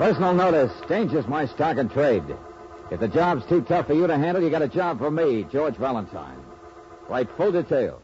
Personal 0.00 0.32
notice 0.32 0.72
changes 0.88 1.26
my 1.26 1.44
stock 1.44 1.76
and 1.76 1.90
trade. 1.90 2.24
If 2.90 3.00
the 3.00 3.06
job's 3.06 3.44
too 3.44 3.60
tough 3.60 3.86
for 3.86 3.92
you 3.92 4.06
to 4.06 4.16
handle, 4.16 4.42
you 4.42 4.48
got 4.48 4.62
a 4.62 4.66
job 4.66 4.98
for 4.98 5.10
me, 5.10 5.46
George 5.52 5.76
Valentine. 5.76 6.38
Write 7.10 7.28
full 7.36 7.52
details. 7.52 8.00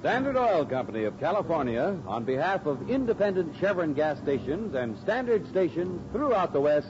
Standard 0.00 0.38
Oil 0.38 0.64
Company 0.64 1.04
of 1.04 1.20
California, 1.20 1.94
on 2.06 2.24
behalf 2.24 2.64
of 2.64 2.88
independent 2.88 3.54
Chevron 3.60 3.92
gas 3.92 4.18
stations 4.18 4.74
and 4.74 4.98
standard 5.00 5.46
stations 5.50 6.00
throughout 6.10 6.54
the 6.54 6.60
West, 6.60 6.88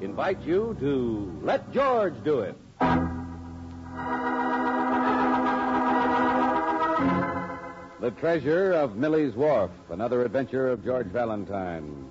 invite 0.00 0.40
you 0.42 0.76
to 0.78 1.40
Let 1.42 1.72
George 1.72 2.14
Do 2.22 2.38
It. 2.38 2.56
The 8.00 8.12
Treasure 8.20 8.72
of 8.74 8.94
Millie's 8.94 9.34
Wharf, 9.34 9.72
another 9.90 10.24
adventure 10.24 10.68
of 10.68 10.84
George 10.84 11.08
Valentine. 11.08 12.08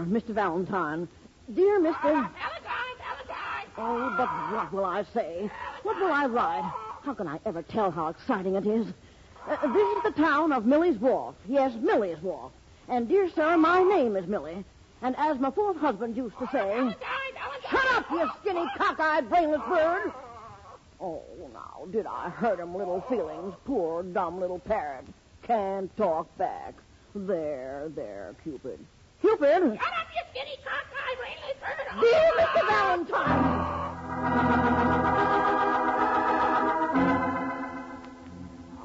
Mr. 0.00 0.28
Valentine. 0.28 1.08
Dear 1.54 1.80
Mr. 1.80 2.30
Oh, 3.78 4.14
but 4.16 4.28
what 4.52 4.72
will 4.72 4.84
I 4.84 5.04
say? 5.14 5.50
What 5.82 5.96
will 5.96 6.12
I 6.12 6.26
write? 6.26 6.72
How 7.02 7.14
can 7.14 7.26
I 7.26 7.40
ever 7.46 7.62
tell 7.62 7.90
how 7.90 8.08
exciting 8.08 8.54
it 8.54 8.66
is? 8.66 8.86
Uh, 9.48 9.72
this 9.72 9.96
is 9.96 10.02
the 10.04 10.12
town 10.22 10.52
of 10.52 10.66
Millie's 10.66 10.98
Wharf. 10.98 11.34
Yes, 11.48 11.72
Millie's 11.80 12.20
Wharf. 12.22 12.52
And, 12.88 13.08
dear 13.08 13.28
sir, 13.30 13.56
my 13.56 13.82
name 13.82 14.16
is 14.16 14.26
Millie. 14.26 14.64
And 15.02 15.16
as 15.18 15.38
my 15.40 15.50
fourth 15.50 15.78
husband 15.78 16.16
used 16.16 16.38
to 16.38 16.48
say. 16.52 16.94
Shut 17.68 17.86
up, 17.92 18.10
you 18.10 18.30
skinny, 18.40 18.66
cockeyed, 18.76 19.28
brainless 19.28 19.62
bird! 19.68 20.12
Oh, 21.00 21.22
now, 21.52 21.86
did 21.90 22.06
I 22.06 22.28
hurt 22.28 22.60
him, 22.60 22.76
little 22.76 23.00
feelings? 23.08 23.54
Poor, 23.64 24.04
dumb 24.04 24.40
little 24.40 24.60
parrot. 24.60 25.06
Can't 25.42 25.94
talk 25.96 26.28
back. 26.38 26.74
There, 27.14 27.90
there, 27.94 28.34
Cupid. 28.44 28.78
Cupid! 29.22 29.78
Shut 29.80 29.94
up, 29.94 30.08
you 30.14 30.22
skinny 30.32 30.58
cockeyed 30.66 31.16
brainless 31.16 31.56
bird. 31.62 31.86
Dear 32.00 32.26
Mr. 32.38 32.62
Valentine! 32.66 33.52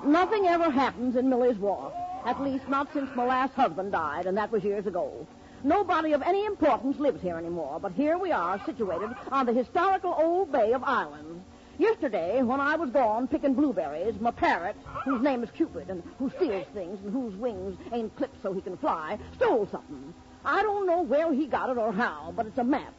Nothing 0.05 0.45
ever 0.45 0.69
happens 0.69 1.15
in 1.15 1.27
Millie's 1.27 1.57
Wharf. 1.57 1.91
At 2.23 2.39
least 2.39 2.69
not 2.69 2.93
since 2.93 3.09
my 3.15 3.25
last 3.25 3.53
husband 3.53 3.91
died, 3.93 4.27
and 4.27 4.37
that 4.37 4.51
was 4.51 4.63
years 4.63 4.85
ago. 4.85 5.25
Nobody 5.63 6.13
of 6.13 6.21
any 6.21 6.45
importance 6.45 6.99
lives 6.99 7.23
here 7.23 7.37
anymore, 7.37 7.79
but 7.81 7.93
here 7.93 8.19
we 8.19 8.31
are, 8.31 8.61
situated 8.63 9.09
on 9.31 9.47
the 9.47 9.53
historical 9.53 10.13
old 10.15 10.51
bay 10.51 10.71
of 10.73 10.83
Islands. 10.83 11.43
Yesterday, 11.79 12.43
when 12.43 12.59
I 12.59 12.75
was 12.75 12.91
gone 12.91 13.27
picking 13.27 13.53
blueberries, 13.55 14.19
my 14.19 14.31
parrot, 14.31 14.75
whose 15.03 15.21
name 15.21 15.43
is 15.43 15.49
Cupid, 15.51 15.89
and 15.89 16.03
who 16.19 16.29
steals 16.29 16.67
things 16.73 16.99
and 17.03 17.11
whose 17.11 17.35
wings 17.35 17.77
ain't 17.91 18.15
clipped 18.15 18.41
so 18.43 18.53
he 18.53 18.61
can 18.61 18.77
fly, 18.77 19.17
stole 19.35 19.67
something. 19.71 20.13
I 20.47 20.63
don't 20.63 20.87
know 20.87 21.01
where 21.01 21.33
he 21.33 21.45
got 21.45 21.69
it 21.69 21.77
or 21.77 21.91
how, 21.91 22.33
but 22.33 22.45
it's 22.45 22.57
a 22.57 22.63
map. 22.63 22.93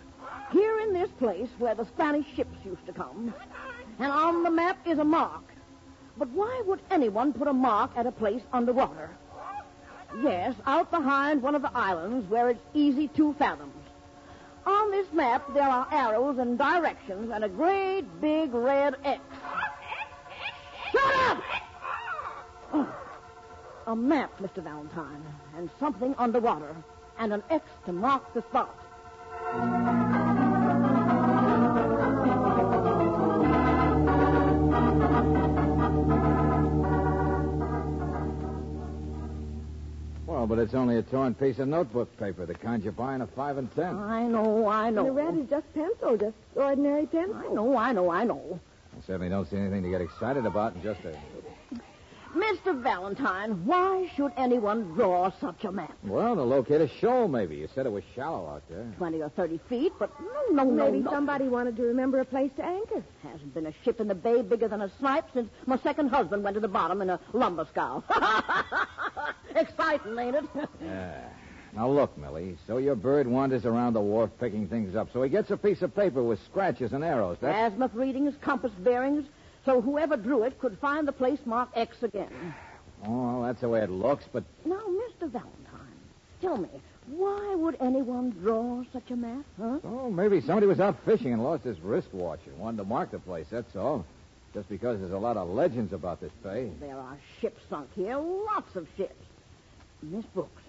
Here 0.52 0.80
in 0.80 0.92
this 0.92 1.08
place 1.18 1.48
where 1.58 1.74
the 1.74 1.86
Spanish 1.86 2.26
ships 2.36 2.54
used 2.62 2.84
to 2.84 2.92
come. 2.92 3.32
And 3.98 4.12
on 4.12 4.42
the 4.42 4.50
map 4.50 4.78
is 4.86 4.98
a 4.98 5.04
mark. 5.04 5.42
But 6.18 6.28
why 6.28 6.62
would 6.66 6.80
anyone 6.90 7.32
put 7.32 7.48
a 7.48 7.54
mark 7.54 7.92
at 7.96 8.06
a 8.06 8.12
place 8.12 8.42
underwater? 8.52 9.08
Yes, 10.22 10.56
out 10.66 10.90
behind 10.90 11.40
one 11.42 11.54
of 11.54 11.62
the 11.62 11.74
islands 11.74 12.28
where 12.28 12.50
it's 12.50 12.60
easy 12.74 13.08
to 13.16 13.32
fathom. 13.38 13.72
On 14.66 14.90
this 14.90 15.10
map, 15.14 15.42
there 15.54 15.68
are 15.68 15.88
arrows 15.90 16.36
and 16.36 16.58
directions 16.58 17.30
and 17.32 17.44
a 17.44 17.48
great 17.48 18.02
big 18.20 18.52
red 18.52 18.94
X. 19.04 19.22
Shut 20.92 21.14
up! 21.30 21.42
Oh, 22.74 22.94
a 23.86 23.96
map, 23.96 24.38
Mr. 24.38 24.62
Valentine, 24.62 25.24
and 25.56 25.70
something 25.80 26.14
underwater, 26.18 26.76
and 27.18 27.32
an 27.32 27.42
X 27.50 27.64
to 27.86 27.92
mark 27.92 28.32
the 28.34 28.42
spot. 28.42 28.74
Well, 40.26 40.46
but 40.46 40.58
it's 40.58 40.74
only 40.74 40.98
a 40.98 41.02
torn 41.02 41.34
piece 41.34 41.58
of 41.58 41.68
notebook 41.68 42.16
paper, 42.18 42.46
the 42.46 42.54
kind 42.54 42.84
you 42.84 42.92
buy 42.92 43.14
in 43.14 43.22
a 43.22 43.26
five 43.26 43.56
and 43.58 43.74
ten. 43.74 43.96
I 43.98 44.22
know, 44.24 44.68
I 44.68 44.90
know. 44.90 45.04
The 45.04 45.12
red 45.12 45.36
is 45.36 45.48
just 45.48 45.74
pencil, 45.74 46.16
just 46.16 46.36
ordinary 46.54 47.06
pencil. 47.06 47.34
I 47.34 47.52
know, 47.52 47.76
I 47.76 47.92
know, 47.92 48.10
I 48.10 48.24
know. 48.24 48.60
I 48.96 49.00
certainly 49.06 49.30
don't 49.30 49.48
see 49.50 49.56
anything 49.56 49.82
to 49.82 49.90
get 49.90 50.00
excited 50.00 50.46
about 50.46 50.74
in 50.74 50.82
just 50.82 51.00
a. 51.04 51.16
Mr. 52.34 52.78
Valentine, 52.82 53.64
why 53.64 54.10
should 54.14 54.32
anyone 54.36 54.82
draw 54.94 55.30
such 55.40 55.64
a 55.64 55.72
map? 55.72 55.96
Well, 56.04 56.34
to 56.36 56.42
locate 56.42 56.80
a 56.80 56.88
shoal, 56.88 57.26
maybe. 57.26 57.56
You 57.56 57.68
said 57.74 57.86
it 57.86 57.92
was 57.92 58.04
shallow 58.14 58.46
out 58.48 58.62
there. 58.68 58.86
Twenty 58.98 59.22
or 59.22 59.30
thirty 59.30 59.58
feet, 59.68 59.92
but 59.98 60.10
no, 60.52 60.64
no, 60.64 60.70
no, 60.70 60.84
Maybe 60.86 61.00
no. 61.00 61.10
somebody 61.10 61.48
wanted 61.48 61.76
to 61.76 61.82
remember 61.84 62.20
a 62.20 62.24
place 62.24 62.50
to 62.56 62.64
anchor. 62.64 63.02
Hasn't 63.22 63.54
been 63.54 63.66
a 63.66 63.72
ship 63.82 63.98
in 64.00 64.08
the 64.08 64.14
bay 64.14 64.42
bigger 64.42 64.68
than 64.68 64.82
a 64.82 64.90
snipe 64.98 65.24
since 65.32 65.48
my 65.66 65.78
second 65.78 66.08
husband 66.10 66.44
went 66.44 66.54
to 66.54 66.60
the 66.60 66.68
bottom 66.68 67.00
in 67.02 67.08
a 67.10 67.18
lumber 67.32 67.66
scow. 67.70 68.04
Exciting, 69.54 70.18
ain't 70.18 70.36
it? 70.36 70.44
Yeah. 70.82 71.28
Now 71.74 71.88
look, 71.90 72.16
Millie. 72.16 72.56
So 72.66 72.78
your 72.78 72.94
bird 72.94 73.26
wanders 73.26 73.66
around 73.66 73.92
the 73.92 74.00
wharf 74.00 74.30
picking 74.40 74.68
things 74.68 74.96
up. 74.96 75.08
So 75.12 75.22
he 75.22 75.28
gets 75.28 75.50
a 75.50 75.56
piece 75.56 75.82
of 75.82 75.94
paper 75.94 76.22
with 76.22 76.42
scratches 76.46 76.92
and 76.94 77.04
arrows. 77.04 77.36
That's 77.42 77.74
Azimuth 77.74 77.94
readings, 77.94 78.34
compass 78.40 78.72
bearings, 78.78 79.26
so 79.68 79.82
whoever 79.82 80.16
drew 80.16 80.44
it 80.44 80.58
could 80.58 80.78
find 80.78 81.06
the 81.06 81.12
place 81.12 81.40
marked 81.44 81.76
X 81.76 82.02
again. 82.02 82.54
oh, 83.04 83.10
well, 83.10 83.42
that's 83.42 83.60
the 83.60 83.68
way 83.68 83.82
it 83.82 83.90
looks. 83.90 84.24
But 84.32 84.42
Now, 84.64 84.80
Mr. 84.80 85.28
Valentine, 85.28 85.98
tell 86.40 86.56
me, 86.56 86.70
why 87.06 87.54
would 87.54 87.76
anyone 87.78 88.30
draw 88.30 88.82
such 88.94 89.10
a 89.10 89.16
map, 89.16 89.44
huh? 89.60 89.78
oh, 89.84 90.10
maybe 90.10 90.40
somebody 90.40 90.66
was 90.66 90.80
out 90.80 90.96
fishing 91.04 91.34
and 91.34 91.44
lost 91.44 91.64
his 91.64 91.78
wristwatch 91.80 92.40
and 92.46 92.58
wanted 92.58 92.78
to 92.78 92.84
mark 92.84 93.10
the 93.10 93.18
place. 93.18 93.44
That's 93.50 93.76
all. 93.76 94.06
Just 94.54 94.70
because 94.70 95.00
there's 95.00 95.12
a 95.12 95.18
lot 95.18 95.36
of 95.36 95.50
legends 95.50 95.92
about 95.92 96.22
this 96.22 96.32
bay. 96.42 96.70
There 96.80 96.96
are 96.96 97.18
ships 97.42 97.60
sunk 97.68 97.90
here, 97.94 98.16
lots 98.16 98.74
of 98.74 98.88
ships. 98.96 99.22
Miss 100.00 100.24
Brooks. 100.32 100.62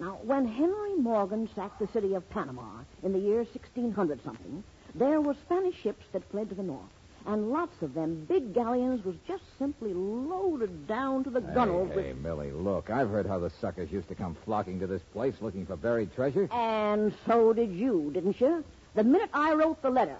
Now, 0.00 0.18
when 0.24 0.48
Henry 0.48 0.96
Morgan 0.96 1.48
sacked 1.54 1.78
the 1.78 1.86
city 1.92 2.14
of 2.14 2.28
Panama 2.30 2.80
in 3.04 3.12
the 3.12 3.20
year 3.20 3.44
1600 3.44 4.24
something, 4.24 4.64
there 4.96 5.20
were 5.20 5.34
Spanish 5.44 5.76
ships 5.80 6.04
that 6.12 6.28
fled 6.32 6.48
to 6.48 6.56
the 6.56 6.64
north. 6.64 6.90
And 7.26 7.50
lots 7.50 7.82
of 7.82 7.94
them 7.94 8.24
big 8.28 8.54
galleons 8.54 9.04
was 9.04 9.16
just 9.26 9.42
simply 9.58 9.92
loaded 9.92 10.86
down 10.86 11.24
to 11.24 11.30
the 11.30 11.40
gunnels 11.40 11.88
Hey, 11.90 11.96
with 11.96 12.04
hey, 12.06 12.12
Millie, 12.12 12.52
look. 12.52 12.88
I've 12.88 13.10
heard 13.10 13.26
how 13.26 13.40
the 13.40 13.50
suckers 13.60 13.90
used 13.90 14.08
to 14.08 14.14
come 14.14 14.36
flocking 14.44 14.78
to 14.78 14.86
this 14.86 15.02
place 15.12 15.34
looking 15.40 15.66
for 15.66 15.76
buried 15.76 16.14
treasure. 16.14 16.48
And 16.52 17.12
so 17.26 17.52
did 17.52 17.72
you, 17.72 18.10
didn't 18.14 18.40
you? 18.40 18.64
The 18.94 19.02
minute 19.02 19.30
I 19.34 19.54
wrote 19.54 19.82
the 19.82 19.90
letter, 19.90 20.16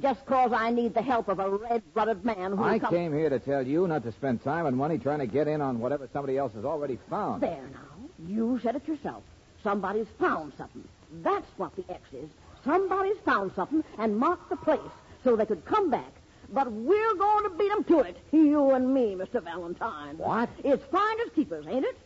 just 0.00 0.24
'cause 0.24 0.52
I 0.52 0.70
need 0.70 0.94
the 0.94 1.02
help 1.02 1.28
of 1.28 1.40
a 1.40 1.50
red-blooded 1.50 2.24
man 2.24 2.56
who 2.56 2.62
I 2.62 2.78
come... 2.78 2.90
came 2.90 3.12
here 3.12 3.28
to 3.28 3.38
tell 3.38 3.66
you 3.66 3.86
not 3.86 4.02
to 4.04 4.12
spend 4.12 4.42
time 4.42 4.64
and 4.64 4.76
money 4.76 4.96
trying 4.98 5.18
to 5.18 5.26
get 5.26 5.48
in 5.48 5.60
on 5.60 5.78
whatever 5.78 6.08
somebody 6.12 6.38
else 6.38 6.54
has 6.54 6.64
already 6.64 6.98
found. 7.10 7.42
There 7.42 7.68
now. 7.72 8.26
You 8.26 8.58
said 8.62 8.76
it 8.76 8.88
yourself. 8.88 9.22
Somebody's 9.62 10.08
found 10.18 10.54
something. 10.56 10.84
That's 11.22 11.46
what 11.58 11.76
the 11.76 11.84
X 11.90 12.02
is. 12.14 12.30
Somebody's 12.64 13.18
found 13.26 13.52
something 13.54 13.84
and 13.98 14.18
marked 14.18 14.48
the 14.48 14.56
place 14.56 14.80
so 15.22 15.36
they 15.36 15.46
could 15.46 15.64
come 15.66 15.90
back. 15.90 16.12
But 16.52 16.70
we're 16.70 17.14
going 17.14 17.44
to 17.44 17.50
beat 17.50 17.70
'em 17.72 17.84
to 17.84 18.00
it. 18.00 18.16
You 18.32 18.70
and 18.70 18.94
me, 18.94 19.14
Mr. 19.14 19.42
Valentine. 19.42 20.18
What? 20.18 20.48
It's 20.64 20.84
finders 20.86 21.30
keepers, 21.34 21.66
ain't 21.66 21.84
it? 21.84 21.96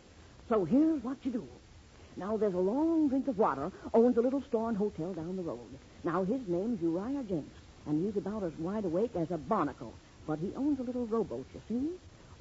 So 0.49 0.65
here's 0.65 1.03
what 1.05 1.19
you 1.23 1.31
do. 1.31 1.47
Now, 2.17 2.37
there's 2.37 2.55
a 2.55 2.59
long 2.59 3.09
drink 3.09 3.29
of 3.29 3.39
water, 3.39 3.71
owns 3.95 4.17
a 4.17 4.21
little 4.21 4.43
store 4.43 4.69
and 4.69 4.77
hotel 4.77 5.13
down 5.13 5.37
the 5.37 5.43
road. 5.43 5.61
Now, 6.05 6.25
his 6.25 6.41
name's 6.49 6.83
Uriah 6.83 7.23
Jenks, 7.23 7.55
and 7.87 8.05
he's 8.05 8.17
about 8.17 8.43
as 8.43 8.53
wide 8.59 8.85
awake 8.85 9.13
as 9.15 9.31
a 9.31 9.39
barnacle. 9.39 9.95
But 10.27 10.39
he 10.39 10.53
owns 10.57 10.81
a 10.81 10.83
little 10.83 11.07
rowboat, 11.07 11.47
you 11.55 11.61
see? 11.69 11.91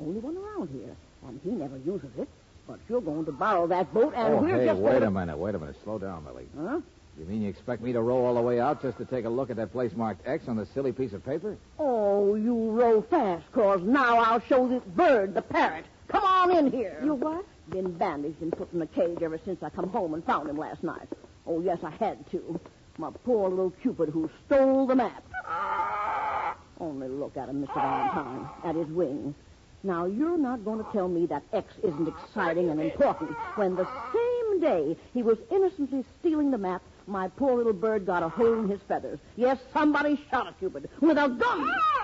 Only 0.01 0.19
one 0.19 0.37
around 0.37 0.69
here, 0.69 0.95
and 1.27 1.39
he 1.43 1.51
never 1.51 1.77
uses 1.77 2.09
it. 2.17 2.27
But 2.67 2.79
you're 2.87 3.01
going 3.01 3.25
to 3.25 3.31
borrow 3.31 3.67
that 3.67 3.93
boat, 3.93 4.13
and 4.15 4.35
oh, 4.35 4.41
we're 4.41 4.59
hey, 4.59 4.65
just 4.65 4.79
wait 4.79 4.91
going 4.91 5.03
a 5.03 5.11
minute, 5.11 5.37
wait 5.37 5.55
a 5.55 5.59
minute. 5.59 5.75
Slow 5.83 5.97
down, 5.97 6.23
Millie. 6.23 6.47
Huh? 6.57 6.81
You 7.19 7.25
mean 7.25 7.41
you 7.41 7.49
expect 7.49 7.81
me 7.81 7.91
to 7.91 8.01
row 8.01 8.25
all 8.25 8.35
the 8.35 8.41
way 8.41 8.61
out 8.61 8.81
just 8.81 8.97
to 8.97 9.03
take 9.05 9.25
a 9.25 9.29
look 9.29 9.49
at 9.49 9.57
that 9.57 9.73
place 9.73 9.91
marked 9.93 10.25
X 10.25 10.47
on 10.47 10.55
the 10.55 10.65
silly 10.67 10.93
piece 10.93 11.11
of 11.11 11.25
paper? 11.25 11.57
Oh, 11.77 12.35
you 12.35 12.71
row 12.71 13.01
fast, 13.01 13.51
'cause 13.51 13.81
now 13.81 14.19
I'll 14.19 14.39
show 14.39 14.69
this 14.69 14.83
bird, 14.95 15.33
the 15.33 15.41
parrot. 15.41 15.83
Come 16.07 16.23
on 16.23 16.55
in 16.55 16.71
here. 16.71 16.97
You 17.03 17.15
what? 17.15 17.43
Been 17.69 17.91
bandaged 17.91 18.41
and 18.41 18.53
put 18.53 18.71
in 18.71 18.81
a 18.81 18.87
cage 18.87 19.21
ever 19.21 19.37
since 19.43 19.61
I 19.61 19.69
come 19.69 19.89
home 19.89 20.13
and 20.13 20.23
found 20.23 20.49
him 20.49 20.55
last 20.55 20.81
night. 20.81 21.09
Oh, 21.45 21.59
yes, 21.59 21.79
I 21.83 21.89
had 21.89 22.25
to. 22.31 22.57
My 22.97 23.11
poor 23.25 23.49
little 23.49 23.71
Cupid 23.81 24.09
who 24.09 24.29
stole 24.45 24.87
the 24.87 24.95
map. 24.95 25.23
Ah! 25.45 26.55
Only 26.79 27.09
look 27.09 27.35
at 27.35 27.49
him, 27.49 27.65
Mr. 27.65 27.75
Valentine, 27.75 28.49
at 28.63 28.75
his 28.75 28.87
wing. 28.87 29.35
Now, 29.83 30.05
you're 30.05 30.37
not 30.37 30.63
going 30.63 30.83
to 30.83 30.91
tell 30.91 31.09
me 31.09 31.25
that 31.25 31.43
X 31.51 31.73
isn't 31.83 32.07
exciting 32.07 32.69
and 32.69 32.79
important 32.79 33.31
when 33.55 33.75
the 33.75 33.87
same 34.13 34.61
day 34.61 34.97
he 35.13 35.21
was 35.21 35.37
innocently 35.51 36.05
stealing 36.19 36.51
the 36.51 36.57
map, 36.57 36.81
my 37.09 37.27
poor 37.27 37.57
little 37.57 37.73
bird 37.73 38.05
got 38.05 38.23
a 38.23 38.29
hole 38.29 38.59
in 38.59 38.69
his 38.69 38.79
feathers. 38.87 39.19
Yes, 39.35 39.57
somebody 39.73 40.19
shot 40.29 40.47
at 40.47 40.59
Cupid 40.59 40.89
with 41.01 41.17
a 41.17 41.27
gun. 41.27 41.39
Ah! 41.41 41.98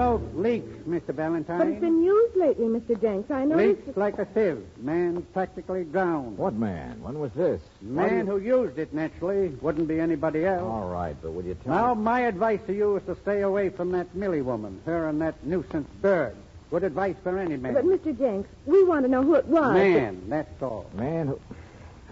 About 0.00 0.36
leaks, 0.36 0.88
Mr. 0.88 1.14
Valentine? 1.14 1.58
But 1.58 1.68
it's 1.68 1.80
been 1.80 2.02
used 2.02 2.36
lately, 2.36 2.66
Mr. 2.66 3.00
Jenks. 3.00 3.30
I 3.30 3.44
noticed. 3.44 3.86
Leaks 3.86 3.96
like 3.98 4.18
a 4.18 4.26
sieve. 4.34 4.64
Man 4.78 5.22
practically 5.34 5.84
drowned. 5.84 6.38
What 6.38 6.54
man? 6.54 7.02
When 7.02 7.18
was 7.18 7.32
this? 7.32 7.60
Man 7.82 8.26
who 8.26 8.38
used 8.38 8.78
it, 8.78 8.94
naturally, 8.94 9.48
wouldn't 9.60 9.88
be 9.88 10.00
anybody 10.00 10.46
else. 10.46 10.62
All 10.62 10.88
right, 10.88 11.16
but 11.20 11.32
will 11.32 11.44
you 11.44 11.54
tell 11.54 11.74
Now, 11.74 11.94
me? 11.94 12.02
my 12.02 12.20
advice 12.20 12.60
to 12.66 12.72
you 12.74 12.96
is 12.96 13.02
to 13.04 13.16
stay 13.22 13.42
away 13.42 13.68
from 13.68 13.92
that 13.92 14.14
Millie 14.14 14.42
woman, 14.42 14.80
her 14.86 15.08
and 15.08 15.20
that 15.20 15.44
nuisance 15.44 15.88
bird. 16.00 16.34
Good 16.70 16.84
advice 16.84 17.16
for 17.22 17.36
any 17.38 17.56
man. 17.56 17.74
But, 17.74 17.84
Mr. 17.84 18.16
Jenks, 18.16 18.48
we 18.64 18.84
want 18.84 19.04
to 19.04 19.10
know 19.10 19.22
who 19.22 19.34
it 19.34 19.46
was. 19.46 19.74
Man, 19.74 20.22
that's 20.28 20.62
all. 20.62 20.88
Man 20.94 21.28
who... 21.28 21.40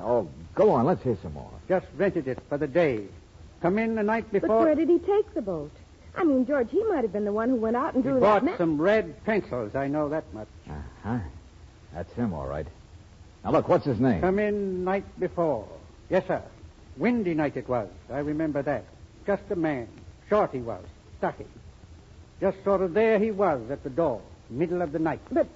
Oh, 0.01 0.29
go 0.55 0.71
on. 0.73 0.85
Let's 0.85 1.03
hear 1.03 1.17
some 1.23 1.33
more. 1.35 1.51
Just 1.69 1.87
rented 1.97 2.29
it 2.29 2.39
for 2.49 2.59
the 2.59 2.67
day. 2.67 3.07
Come 3.63 3.79
in 3.79 3.95
the 3.95 4.03
night 4.03 4.31
before. 4.33 4.49
But 4.49 4.55
before. 4.55 4.65
where 4.67 4.75
did 4.75 4.89
he 4.89 4.99
take 4.99 5.33
the 5.35 5.43
boat? 5.43 5.71
I 6.19 6.25
mean, 6.25 6.45
George, 6.47 6.71
he 6.71 6.83
might 6.85 7.03
have 7.03 7.13
been 7.13 7.25
the 7.25 7.33
one 7.33 7.49
who 7.49 7.57
went 7.57 7.77
out 7.77 7.95
and 7.95 8.03
he 8.03 8.11
drew 8.11 8.21
bought 8.21 8.43
that 8.43 8.45
map. 8.45 8.59
some 8.59 8.81
red 8.81 9.25
pencils. 9.25 9.75
I 9.77 9.87
know 9.87 10.09
that 10.09 10.25
much. 10.35 10.49
Uh-huh. 10.69 11.19
That's 11.95 12.13
him, 12.15 12.35
all 12.35 12.47
right. 12.47 12.67
Now, 13.45 13.53
look, 13.53 13.69
what's 13.69 13.85
his 13.85 14.01
name? 14.01 14.21
Come 14.21 14.39
in 14.41 14.85
night 14.85 15.05
before. 15.21 15.67
Yes, 16.11 16.27
sir. 16.27 16.43
Windy 16.97 17.35
night 17.35 17.57
it 17.57 17.69
was. 17.69 17.89
I 18.13 18.19
remember 18.19 18.63
that. 18.63 18.85
Just 19.27 19.45
a 19.51 19.57
man. 19.57 19.87
Short 20.29 20.51
he 20.53 20.59
was. 20.59 20.85
Stocky. 21.19 21.47
Just 22.41 22.63
sort 22.65 22.83
of 22.83 22.95
there 22.95 23.19
he 23.19 23.31
was 23.31 23.71
at 23.71 23.85
the 23.85 23.91
door. 23.91 24.21
Middle 24.51 24.83
of 24.83 24.93
the 24.93 24.99
night. 24.99 25.21
But, 25.31 25.47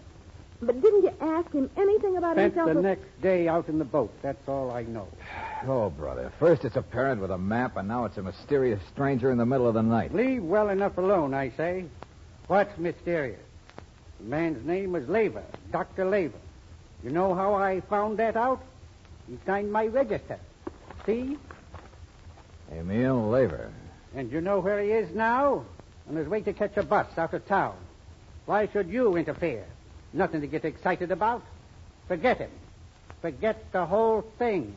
but 0.63 0.81
didn't 0.81 1.03
you 1.03 1.13
ask 1.21 1.51
him 1.53 1.69
anything 1.77 2.17
about 2.17 2.35
Spent 2.37 2.55
himself? 2.55 2.75
the 2.77 2.83
next 2.83 3.05
day 3.21 3.49
out 3.49 3.69
in 3.69 3.79
the 3.79 3.85
boat. 3.85 4.11
That's 4.23 4.49
all 4.49 4.71
I 4.71 4.83
know. 4.85 5.09
Oh, 5.65 5.91
brother. 5.91 6.33
First 6.41 6.65
it's 6.65 6.75
a 6.75 6.83
parent 6.83 7.21
with 7.21 7.31
a 7.31 7.39
map, 7.39 7.77
and 7.77 7.87
now 7.87 8.05
it's 8.05 8.17
a 8.17 8.23
mysterious 8.23 8.81
stranger 8.93 9.31
in 9.31 9.39
the 9.39 9.47
middle 9.47 9.69
of 9.69 9.75
the 9.75 9.83
night. 9.83 10.13
Leave 10.13 10.43
well 10.43 10.71
enough 10.71 10.99
alone, 10.99 11.35
I 11.35 11.51
say. 11.51 11.85
What's 12.49 12.77
mysterious? 12.79 13.39
The 14.19 14.25
man's 14.27 14.67
name 14.67 14.91
was 14.91 15.09
Laver, 15.09 15.45
Dr. 15.71 16.05
Laver. 16.05 16.39
You 17.05 17.11
know 17.11 17.33
how 17.35 17.55
I 17.55 17.81
found 17.83 18.19
that 18.19 18.35
out? 18.37 18.61
He 19.29 19.39
signed 19.47 19.73
my 19.73 19.87
register. 19.87 20.41
See? 21.07 21.39
Emil 22.73 23.29
Laver. 23.29 23.71
And 24.17 24.33
you 24.33 24.41
know 24.41 24.59
where 24.59 24.83
he 24.83 24.91
is 24.91 25.15
now? 25.15 25.65
On 26.09 26.17
his 26.17 26.27
way 26.27 26.41
to 26.41 26.53
catch 26.53 26.77
a 26.77 26.83
bus 26.83 27.07
out 27.17 27.35
of 27.35 27.47
town. 27.47 27.77
Why 28.47 28.67
should 28.67 28.89
you 28.89 29.15
interfere? 29.15 29.65
Nothing 30.13 30.43
to 30.43 30.47
get 30.47 30.65
excited 30.65 31.11
about. 31.11 31.43
Forget 32.09 32.39
him. 32.39 32.51
Forget 33.21 33.73
the 33.73 33.87
whole 33.87 34.23
thing. 34.39 34.75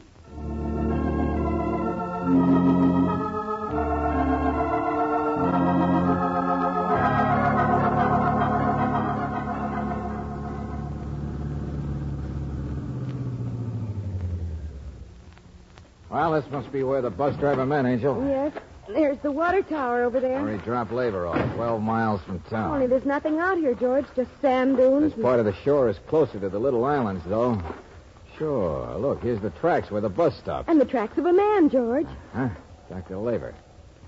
Well, 16.09 16.31
this 16.31 16.49
must 16.49 16.71
be 16.71 16.81
where 16.81 17.01
the 17.01 17.09
bus 17.09 17.35
driver 17.35 17.65
met, 17.65 17.85
Angel. 17.85 18.25
Yes. 18.25 18.53
There's 18.87 19.17
the 19.19 19.31
water 19.31 19.61
tower 19.63 20.03
over 20.03 20.19
there. 20.19 20.43
Where 20.43 20.53
he 20.53 20.59
dropped 20.59 20.91
Laver 20.91 21.25
off, 21.25 21.55
12 21.55 21.81
miles 21.81 22.21
from 22.21 22.39
town. 22.41 22.71
Only 22.73 22.87
there's 22.87 23.05
nothing 23.05 23.39
out 23.39 23.57
here, 23.57 23.73
George. 23.73 24.05
Just 24.15 24.29
sand 24.41 24.77
dunes. 24.77 25.13
This 25.13 25.21
part 25.21 25.39
of 25.39 25.45
the 25.45 25.55
shore 25.63 25.89
is 25.89 25.97
closer 26.07 26.39
to 26.39 26.49
the 26.49 26.59
little 26.59 26.85
islands, 26.85 27.23
though. 27.25 27.61
Sure. 28.37 28.95
Look, 28.97 29.23
here's 29.23 29.41
the 29.41 29.49
tracks 29.51 29.89
where 29.89 30.01
the 30.01 30.09
bus 30.09 30.37
stopped. 30.37 30.69
And 30.69 30.79
the 30.79 30.85
tracks 30.85 31.17
of 31.17 31.25
a 31.25 31.33
man, 31.33 31.69
George. 31.69 32.07
Huh? 32.33 32.49
Dr. 32.89 33.17
Laver. 33.17 33.55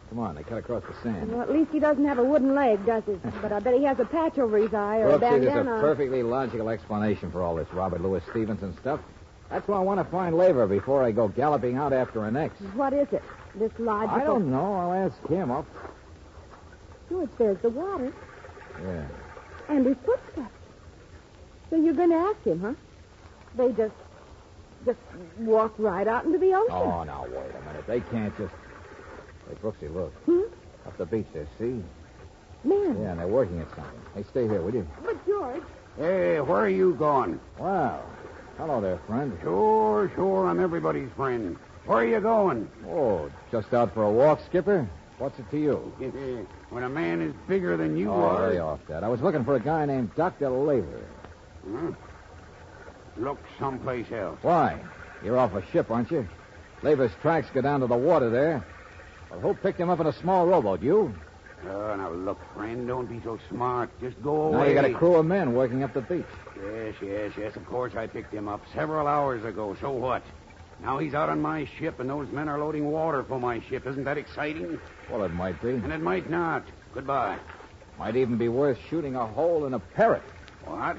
Come 0.09 0.19
on, 0.19 0.35
they 0.35 0.43
cut 0.43 0.59
across 0.59 0.83
the 0.83 0.93
sand. 1.03 1.31
Well, 1.31 1.41
at 1.41 1.51
least 1.51 1.71
he 1.71 1.79
doesn't 1.79 2.05
have 2.05 2.17
a 2.17 2.23
wooden 2.23 2.55
leg, 2.55 2.85
does 2.85 3.03
he? 3.05 3.13
But 3.41 3.51
I 3.51 3.59
bet 3.59 3.73
he 3.73 3.83
has 3.83 3.99
a 3.99 4.05
patch 4.05 4.37
over 4.37 4.57
his 4.57 4.73
eye 4.73 4.99
or 4.99 5.09
a 5.09 5.19
Brooksy, 5.19 5.41
there's 5.41 5.67
a 5.67 5.81
perfectly 5.81 6.23
logical 6.23 6.69
explanation 6.69 7.31
for 7.31 7.41
all 7.41 7.55
this 7.55 7.67
Robert 7.73 8.01
Louis 8.01 8.21
Stevenson 8.29 8.77
stuff. 8.79 9.01
That's 9.49 9.67
why 9.67 9.77
I 9.77 9.81
want 9.81 9.99
to 9.99 10.05
find 10.05 10.37
Laver 10.37 10.67
before 10.67 11.03
I 11.03 11.11
go 11.11 11.27
galloping 11.27 11.77
out 11.77 11.93
after 11.93 12.25
an 12.25 12.35
ex. 12.37 12.55
What 12.73 12.93
is 12.93 13.07
it? 13.11 13.23
This 13.57 13.71
logical. 13.79 14.15
I 14.15 14.23
don't 14.23 14.51
know. 14.51 14.73
I'll 14.75 14.93
ask 14.93 15.27
him. 15.27 15.51
I'll... 15.51 15.65
George, 17.09 17.29
there's 17.37 17.57
the 17.59 17.69
water 17.69 18.13
Yeah. 18.83 19.05
and 19.69 19.85
his 19.85 19.95
footsteps. 20.05 20.51
So 21.69 21.75
you're 21.77 21.93
going 21.93 22.09
to 22.11 22.15
ask 22.17 22.43
him, 22.43 22.61
huh? 22.61 22.73
They 23.55 23.71
just, 23.71 23.93
just 24.85 24.99
walk 25.39 25.73
right 25.77 26.07
out 26.07 26.25
into 26.25 26.37
the 26.37 26.53
ocean. 26.53 26.71
Oh, 26.75 27.03
now, 27.03 27.25
wait 27.29 27.51
a 27.55 27.65
minute. 27.67 27.87
They 27.87 28.01
can't 28.01 28.35
just... 28.37 28.53
Hey, 29.49 29.55
Brooksy, 29.55 29.93
look. 29.93 30.13
Hmm? 30.25 30.41
Up 30.85 30.97
the 30.97 31.05
beach 31.05 31.25
there, 31.33 31.47
see? 31.57 31.81
Man. 32.63 33.01
Yeah, 33.01 33.11
and 33.11 33.19
they're 33.19 33.27
working 33.27 33.59
at 33.59 33.69
something. 33.69 34.01
Hey, 34.13 34.23
stay 34.29 34.47
here, 34.47 34.61
will 34.61 34.73
you? 34.73 34.87
But 35.03 35.25
George, 35.25 35.63
Hey, 35.97 36.39
where 36.41 36.59
are 36.61 36.69
you 36.69 36.93
going? 36.95 37.39
Wow. 37.57 38.03
Hello 38.57 38.79
there, 38.81 38.99
friend. 39.07 39.35
Sure, 39.41 40.11
sure, 40.15 40.47
I'm 40.47 40.59
everybody's 40.59 41.09
friend. 41.15 41.57
Where 41.87 41.99
are 41.99 42.05
you 42.05 42.19
going? 42.19 42.69
Oh, 42.89 43.31
just 43.49 43.73
out 43.73 43.93
for 43.93 44.03
a 44.03 44.11
walk, 44.11 44.41
Skipper? 44.45 44.89
What's 45.19 45.39
it 45.39 45.49
to 45.51 45.57
you? 45.57 45.75
when 46.69 46.83
a 46.83 46.89
man 46.89 47.21
is 47.21 47.33
bigger 47.47 47.77
than 47.77 47.95
you 47.95 48.11
oh, 48.11 48.21
are. 48.23 48.49
lay 48.49 48.59
off 48.59 48.81
that. 48.89 49.05
I 49.05 49.07
was 49.07 49.21
looking 49.21 49.45
for 49.45 49.55
a 49.55 49.59
guy 49.59 49.85
named 49.85 50.13
Dr. 50.15 50.49
Laver. 50.49 51.05
Huh? 51.71 51.91
Look 53.15 53.39
someplace 53.57 54.11
else. 54.11 54.37
Why? 54.41 54.79
You're 55.23 55.39
off 55.39 55.53
a 55.53 55.65
ship, 55.71 55.89
aren't 55.89 56.11
you? 56.11 56.27
Laver's 56.83 57.11
tracks 57.21 57.47
go 57.53 57.61
down 57.61 57.79
to 57.79 57.87
the 57.87 57.95
water 57.95 58.29
there. 58.29 58.65
Well, 59.31 59.39
who 59.39 59.53
picked 59.53 59.79
him 59.79 59.89
up 59.89 60.01
in 60.01 60.07
a 60.07 60.13
small 60.13 60.45
rowboat? 60.45 60.83
You? 60.83 61.15
Oh, 61.69 61.95
now 61.95 62.11
look, 62.11 62.37
friend, 62.53 62.85
don't 62.85 63.07
be 63.07 63.21
so 63.23 63.39
smart. 63.49 63.89
Just 64.01 64.21
go 64.21 64.43
away. 64.43 64.57
Now 64.57 64.63
you 64.65 64.73
got 64.73 64.85
a 64.85 64.93
crew 64.93 65.15
of 65.15 65.25
men 65.25 65.53
working 65.53 65.83
up 65.83 65.93
the 65.93 66.01
beach. 66.01 66.25
Yes, 66.61 66.95
yes, 67.01 67.31
yes. 67.37 67.55
Of 67.55 67.65
course, 67.65 67.95
I 67.95 68.07
picked 68.07 68.33
him 68.33 68.49
up 68.49 68.61
several 68.75 69.07
hours 69.07 69.43
ago. 69.45 69.75
So 69.79 69.91
what? 69.91 70.21
Now 70.81 70.99
he's 70.99 71.13
out 71.13 71.29
on 71.29 71.41
my 71.41 71.67
ship, 71.79 71.99
and 71.99 72.09
those 72.09 72.29
men 72.31 72.47
are 72.47 72.59
loading 72.59 72.91
water 72.91 73.23
for 73.23 73.39
my 73.39 73.59
ship. 73.61 73.87
Isn't 73.87 74.03
that 74.03 74.17
exciting? 74.17 74.79
Well, 75.11 75.23
it 75.23 75.33
might 75.33 75.61
be. 75.61 75.69
And 75.69 75.91
it 75.91 76.01
might 76.01 76.29
not. 76.29 76.63
Goodbye. 76.93 77.37
Might 77.97 78.15
even 78.15 78.37
be 78.37 78.47
worth 78.47 78.77
shooting 78.89 79.15
a 79.15 79.25
hole 79.25 79.65
in 79.65 79.73
a 79.73 79.79
parrot. 79.79 80.21
What? 80.65 80.97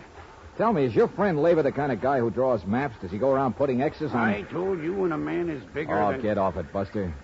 Tell 0.56 0.72
me, 0.72 0.84
is 0.84 0.94
your 0.94 1.06
friend 1.06 1.40
Laver 1.40 1.62
the 1.62 1.70
kind 1.70 1.92
of 1.92 2.00
guy 2.00 2.18
who 2.18 2.30
draws 2.30 2.64
maps? 2.66 2.96
Does 3.00 3.12
he 3.12 3.18
go 3.18 3.30
around 3.30 3.54
putting 3.54 3.80
X's 3.80 4.10
on... 4.10 4.18
I 4.18 4.42
told 4.42 4.82
you 4.82 4.92
when 4.94 5.12
a 5.12 5.18
man 5.18 5.48
is 5.48 5.62
bigger 5.72 5.96
Oh, 5.96 6.10
than... 6.10 6.20
get 6.20 6.36
off 6.38 6.56
it, 6.56 6.72
Buster. 6.72 7.14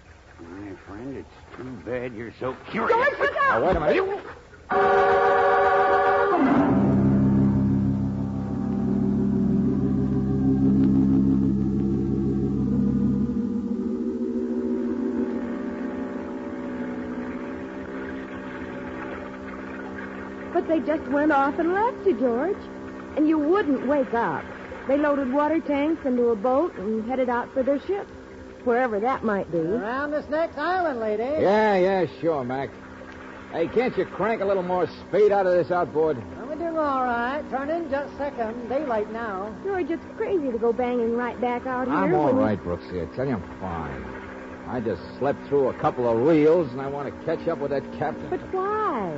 My 0.41 0.73
friend, 0.87 1.17
it's 1.17 1.57
too 1.57 1.65
bad 1.85 2.15
you're 2.15 2.33
so 2.39 2.57
curious. 2.71 2.93
George, 2.95 3.19
look 3.19 3.37
out! 3.37 3.61
Now, 3.61 3.67
wait 3.67 3.77
a 3.77 3.81
minute. 3.81 5.44
But 20.67 20.81
they 20.81 20.87
just 20.87 21.07
went 21.11 21.31
off 21.31 21.59
and 21.59 21.75
left 21.75 22.07
you, 22.07 22.19
George. 22.19 22.57
And 23.17 23.29
you 23.29 23.39
wouldn't 23.39 23.87
wake 23.87 24.15
up. 24.15 24.45
They 24.89 24.97
loaded 24.97 25.33
water 25.33 25.61
tanks 25.61 26.05
into 26.07 26.29
a 26.31 26.37
boat 26.37 26.75
and 26.77 27.07
headed 27.09 27.29
out 27.29 27.53
for 27.53 27.63
their 27.63 27.81
ship. 27.81 28.07
wherever 28.65 28.99
that 28.99 29.23
might 29.23 29.51
be. 29.53 29.59
Around 29.59 30.13
this 30.13 30.27
next 30.31 30.57
island, 30.57 30.99
lady. 30.99 31.23
Yeah, 31.23 31.77
yeah, 31.77 32.07
sure, 32.23 32.43
Mac. 32.45 32.71
Hey, 33.53 33.69
can't 33.69 33.95
you 33.99 34.07
crank 34.07 34.41
a 34.41 34.45
little 34.47 34.63
more 34.63 34.87
speed 34.87 35.33
out 35.33 35.47
of 35.47 35.53
this 35.53 35.71
outboard? 35.71 36.17
I'm 36.41 36.49
well, 36.49 36.57
doing 36.57 36.79
all 36.79 37.05
right. 37.05 37.45
Turn 37.51 37.69
in 37.69 37.91
just 37.91 38.15
a 38.15 38.17
second. 38.17 38.71
Daylight 38.71 39.13
now. 39.13 39.55
George, 39.65 39.91
it's 39.91 40.03
crazy 40.17 40.51
to 40.51 40.57
go 40.57 40.73
banging 40.73 41.15
right 41.15 41.39
back 41.43 41.67
out 41.67 41.89
here. 41.89 41.95
I'm 41.95 42.15
all 42.15 42.25
when 42.25 42.37
you- 42.37 42.41
right, 42.41 42.65
Brooksy. 42.65 43.03
I 43.03 43.15
tell 43.15 43.27
you, 43.27 43.35
I'm 43.35 43.61
fine. 43.61 44.05
I 44.67 44.81
just 44.81 45.03
slept 45.19 45.47
through 45.47 45.69
a 45.69 45.75
couple 45.75 46.09
of 46.09 46.27
reels, 46.27 46.73
and 46.73 46.81
I 46.81 46.87
want 46.87 47.07
to 47.07 47.27
catch 47.27 47.47
up 47.47 47.59
with 47.59 47.71
that 47.71 47.85
captain. 47.99 48.31
But 48.31 48.41
why? 48.51 49.13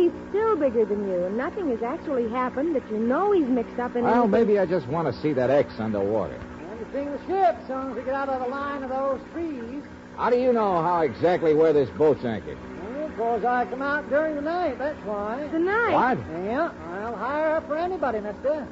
He's 0.00 0.12
still 0.30 0.56
bigger 0.56 0.86
than 0.86 1.06
you, 1.06 1.24
and 1.26 1.36
nothing 1.36 1.68
has 1.68 1.82
actually 1.82 2.26
happened 2.30 2.74
that 2.74 2.90
you 2.90 2.96
know 2.96 3.32
he's 3.32 3.46
mixed 3.46 3.78
up 3.78 3.94
in. 3.94 4.04
Well, 4.04 4.24
anything. 4.24 4.30
maybe 4.30 4.58
I 4.58 4.64
just 4.64 4.86
want 4.86 5.14
to 5.14 5.20
see 5.20 5.34
that 5.34 5.50
X 5.50 5.78
underwater. 5.78 6.40
And 6.70 6.78
to 6.78 6.90
sing 6.90 7.12
the 7.12 7.18
ship 7.26 7.56
as 7.60 7.66
soon 7.66 7.90
as 7.90 7.96
we 7.96 8.02
get 8.02 8.14
out 8.14 8.30
of 8.30 8.40
the 8.40 8.48
line 8.48 8.82
of 8.82 8.88
those 8.88 9.20
trees. 9.34 9.82
How 10.16 10.30
do 10.30 10.38
you 10.38 10.54
know 10.54 10.80
how 10.80 11.02
exactly 11.02 11.52
where 11.52 11.74
this 11.74 11.90
boat's 11.90 12.24
anchored? 12.24 12.56
Well, 12.88 13.08
because 13.08 13.44
I 13.44 13.66
come 13.66 13.82
out 13.82 14.08
during 14.08 14.36
the 14.36 14.40
night, 14.40 14.78
that's 14.78 14.98
why. 15.04 15.46
The 15.48 15.58
night? 15.58 15.92
What? 15.92 16.18
Yeah, 16.44 16.72
I'll 17.02 17.16
hire 17.16 17.60
her 17.60 17.66
for 17.66 17.76
anybody, 17.76 18.20
mister. 18.20 18.66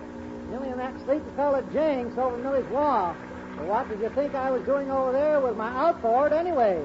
Millie 0.49 0.70
and 0.70 0.80
that 0.80 0.94
sleepy 1.04 1.28
fella 1.37 1.62
Jenks 1.75 2.16
over 2.16 2.37
in 2.37 2.42
Millie's 2.42 2.70
Wharf. 2.70 3.14
Well, 3.58 3.66
what 3.66 3.88
did 3.90 4.00
you 4.00 4.08
think 4.14 4.35
I 4.35 4.50
was 4.50 4.62
doing 4.62 4.90
over 4.90 5.12
there 5.12 5.40
with 5.40 5.58
my 5.58 5.68
outboard 5.76 6.32
anyway? 6.32 6.82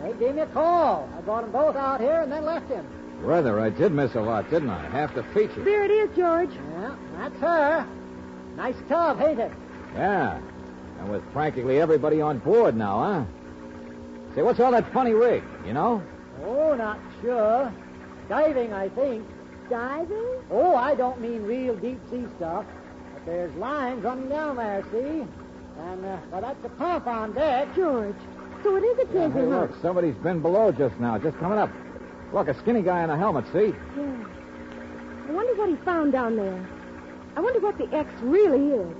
They 0.00 0.12
gave 0.12 0.36
me 0.36 0.42
a 0.42 0.46
call. 0.46 1.08
I 1.18 1.20
brought 1.22 1.42
them 1.42 1.50
both 1.50 1.74
out 1.74 2.00
here 2.00 2.20
and 2.20 2.30
then 2.30 2.44
left 2.44 2.68
him. 2.68 2.86
Rather, 3.24 3.58
I 3.58 3.70
did 3.70 3.92
miss 3.92 4.14
a 4.14 4.20
lot, 4.20 4.50
didn't 4.50 4.68
I? 4.70 4.86
Half 4.90 5.14
the 5.14 5.22
feature. 5.22 5.64
There 5.64 5.84
it 5.84 5.90
is, 5.90 6.14
George. 6.14 6.50
Yeah, 6.72 6.94
that's 7.16 7.36
her. 7.40 7.86
Nice 8.56 8.76
tub, 8.88 9.20
ain't 9.22 9.40
it? 9.40 9.50
Yeah. 9.94 10.38
And 11.00 11.10
with 11.10 11.22
practically 11.32 11.80
everybody 11.80 12.20
on 12.20 12.38
board 12.38 12.76
now, 12.76 12.98
huh? 13.02 13.24
Say, 14.34 14.42
what's 14.42 14.60
all 14.60 14.72
that 14.72 14.92
funny 14.92 15.12
rig, 15.12 15.42
you 15.66 15.72
know? 15.72 16.02
Oh, 16.44 16.74
not 16.74 16.98
sure. 17.22 17.72
Diving, 18.28 18.72
I 18.72 18.88
think. 18.90 19.26
Diving? 19.70 20.42
Oh, 20.50 20.74
I 20.76 20.94
don't 20.94 21.20
mean 21.20 21.42
real 21.44 21.74
deep 21.76 22.00
sea 22.10 22.26
stuff. 22.36 22.66
But 23.14 23.24
there's 23.24 23.54
lines 23.56 24.04
running 24.04 24.28
down 24.28 24.56
there, 24.56 24.84
see? 24.92 25.24
And, 25.80 26.04
uh, 26.04 26.18
well, 26.30 26.40
that's 26.42 26.64
a 26.64 26.68
pump 26.68 27.06
on 27.06 27.32
deck. 27.32 27.74
George. 27.74 28.16
So 28.62 28.76
it 28.76 28.82
is 28.82 28.98
a 28.98 29.02
Yeah, 29.06 29.12
treasure 29.28 29.32
hey, 29.32 29.50
hunt. 29.50 29.70
look, 29.72 29.82
somebody's 29.82 30.14
been 30.16 30.40
below 30.40 30.72
just 30.72 30.98
now, 31.00 31.16
just 31.18 31.38
coming 31.38 31.58
up. 31.58 31.70
Look, 32.34 32.48
a 32.48 32.54
skinny 32.58 32.82
guy 32.82 33.04
in 33.04 33.10
a 33.10 33.16
helmet, 33.16 33.44
see? 33.52 33.72
Yeah. 33.96 34.24
I 35.28 35.30
wonder 35.30 35.54
what 35.54 35.68
he 35.68 35.76
found 35.84 36.10
down 36.10 36.34
there. 36.34 36.68
I 37.36 37.40
wonder 37.40 37.60
what 37.60 37.78
the 37.78 37.88
X 37.94 38.12
really 38.22 38.72
is. 38.72 38.96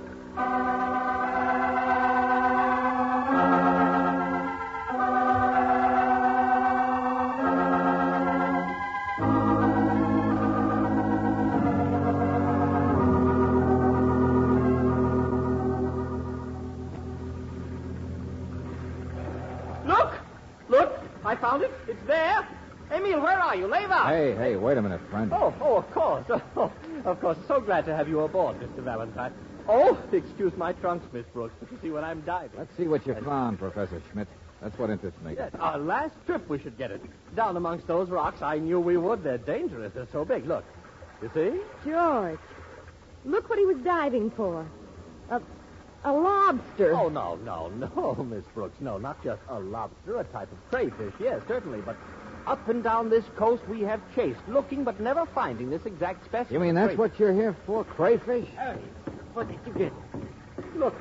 Look! 19.85 20.13
Look! 20.69 20.99
I 21.25 21.35
found 21.35 21.63
it. 21.63 21.71
It's 21.89 22.01
there. 22.07 22.47
Emil, 22.95 23.19
where 23.21 23.37
are 23.39 23.55
you? 23.55 23.67
Lay 23.67 23.83
out. 23.83 24.07
Hey, 24.07 24.35
hey, 24.35 24.55
wait 24.55 24.77
a 24.77 24.81
minute, 24.81 25.01
friend. 25.09 25.31
Oh, 25.33 25.53
oh, 25.59 25.77
of 25.77 25.91
course. 25.91 26.25
Oh, 26.55 26.71
of 27.03 27.19
course. 27.19 27.37
So 27.47 27.59
glad 27.59 27.85
to 27.85 27.95
have 27.95 28.07
you 28.07 28.21
aboard, 28.21 28.57
Mr. 28.59 28.81
Valentine. 28.81 29.33
Oh, 29.67 29.97
excuse 30.11 30.55
my 30.55 30.73
trunks, 30.73 31.05
Miss 31.11 31.25
Brooks, 31.33 31.53
but 31.59 31.71
you 31.71 31.77
see 31.81 31.91
when 31.91 32.03
I'm 32.03 32.21
diving. 32.21 32.57
Let's 32.57 32.75
see 32.77 32.87
what 32.87 33.05
you 33.05 33.13
found, 33.15 33.59
Professor 33.59 34.01
Schmidt. 34.11 34.27
That's 34.61 34.77
what 34.79 34.89
interests 34.89 35.21
me. 35.21 35.35
Yes, 35.37 35.51
our 35.59 35.77
last 35.77 36.15
trip 36.25 36.47
we 36.47 36.57
should 36.57 36.77
get 36.77 36.89
it. 36.91 37.01
Down 37.35 37.57
amongst 37.57 37.85
those 37.87 38.09
rocks, 38.09 38.41
I 38.41 38.57
knew 38.57 38.79
we 38.79 38.97
would. 38.97 39.23
They're 39.23 39.37
dangerous. 39.37 39.91
They're 39.93 40.07
so 40.11 40.23
big. 40.23 40.45
Look. 40.45 40.63
You 41.21 41.29
see? 41.33 41.59
George. 41.89 42.39
Look 43.25 43.49
what 43.49 43.59
he 43.59 43.65
was 43.65 43.77
diving 43.77 44.31
for. 44.31 44.65
A, 45.29 45.41
a 46.05 46.13
lobster. 46.13 46.93
Oh, 46.93 47.09
no, 47.09 47.35
no, 47.43 47.69
no, 47.69 48.23
Miss 48.29 48.45
Brooks. 48.53 48.79
No, 48.79 48.97
not 48.97 49.21
just 49.23 49.41
a 49.49 49.59
lobster, 49.59 50.19
a 50.19 50.23
type 50.25 50.51
of 50.51 50.57
crayfish. 50.69 51.13
Yes, 51.19 51.41
certainly. 51.47 51.81
But 51.81 51.97
up 52.47 52.67
and 52.69 52.83
down 52.83 53.09
this 53.09 53.25
coast 53.35 53.63
we 53.67 53.81
have 53.81 54.01
chased, 54.15 54.39
looking 54.47 54.83
but 54.83 54.99
never 54.99 55.25
finding 55.33 55.69
this 55.69 55.85
exact 55.85 56.25
specimen. 56.25 56.53
You 56.53 56.59
mean 56.59 56.75
that's 56.75 56.95
crayfish. 56.95 56.99
what 56.99 57.19
you're 57.19 57.33
here 57.33 57.55
for, 57.65 57.83
crayfish? 57.83 58.47
Hey, 58.57 58.77
what 59.33 59.47
did 59.47 59.59
you 59.65 59.73
get? 59.73 59.93
Look, 60.75 60.95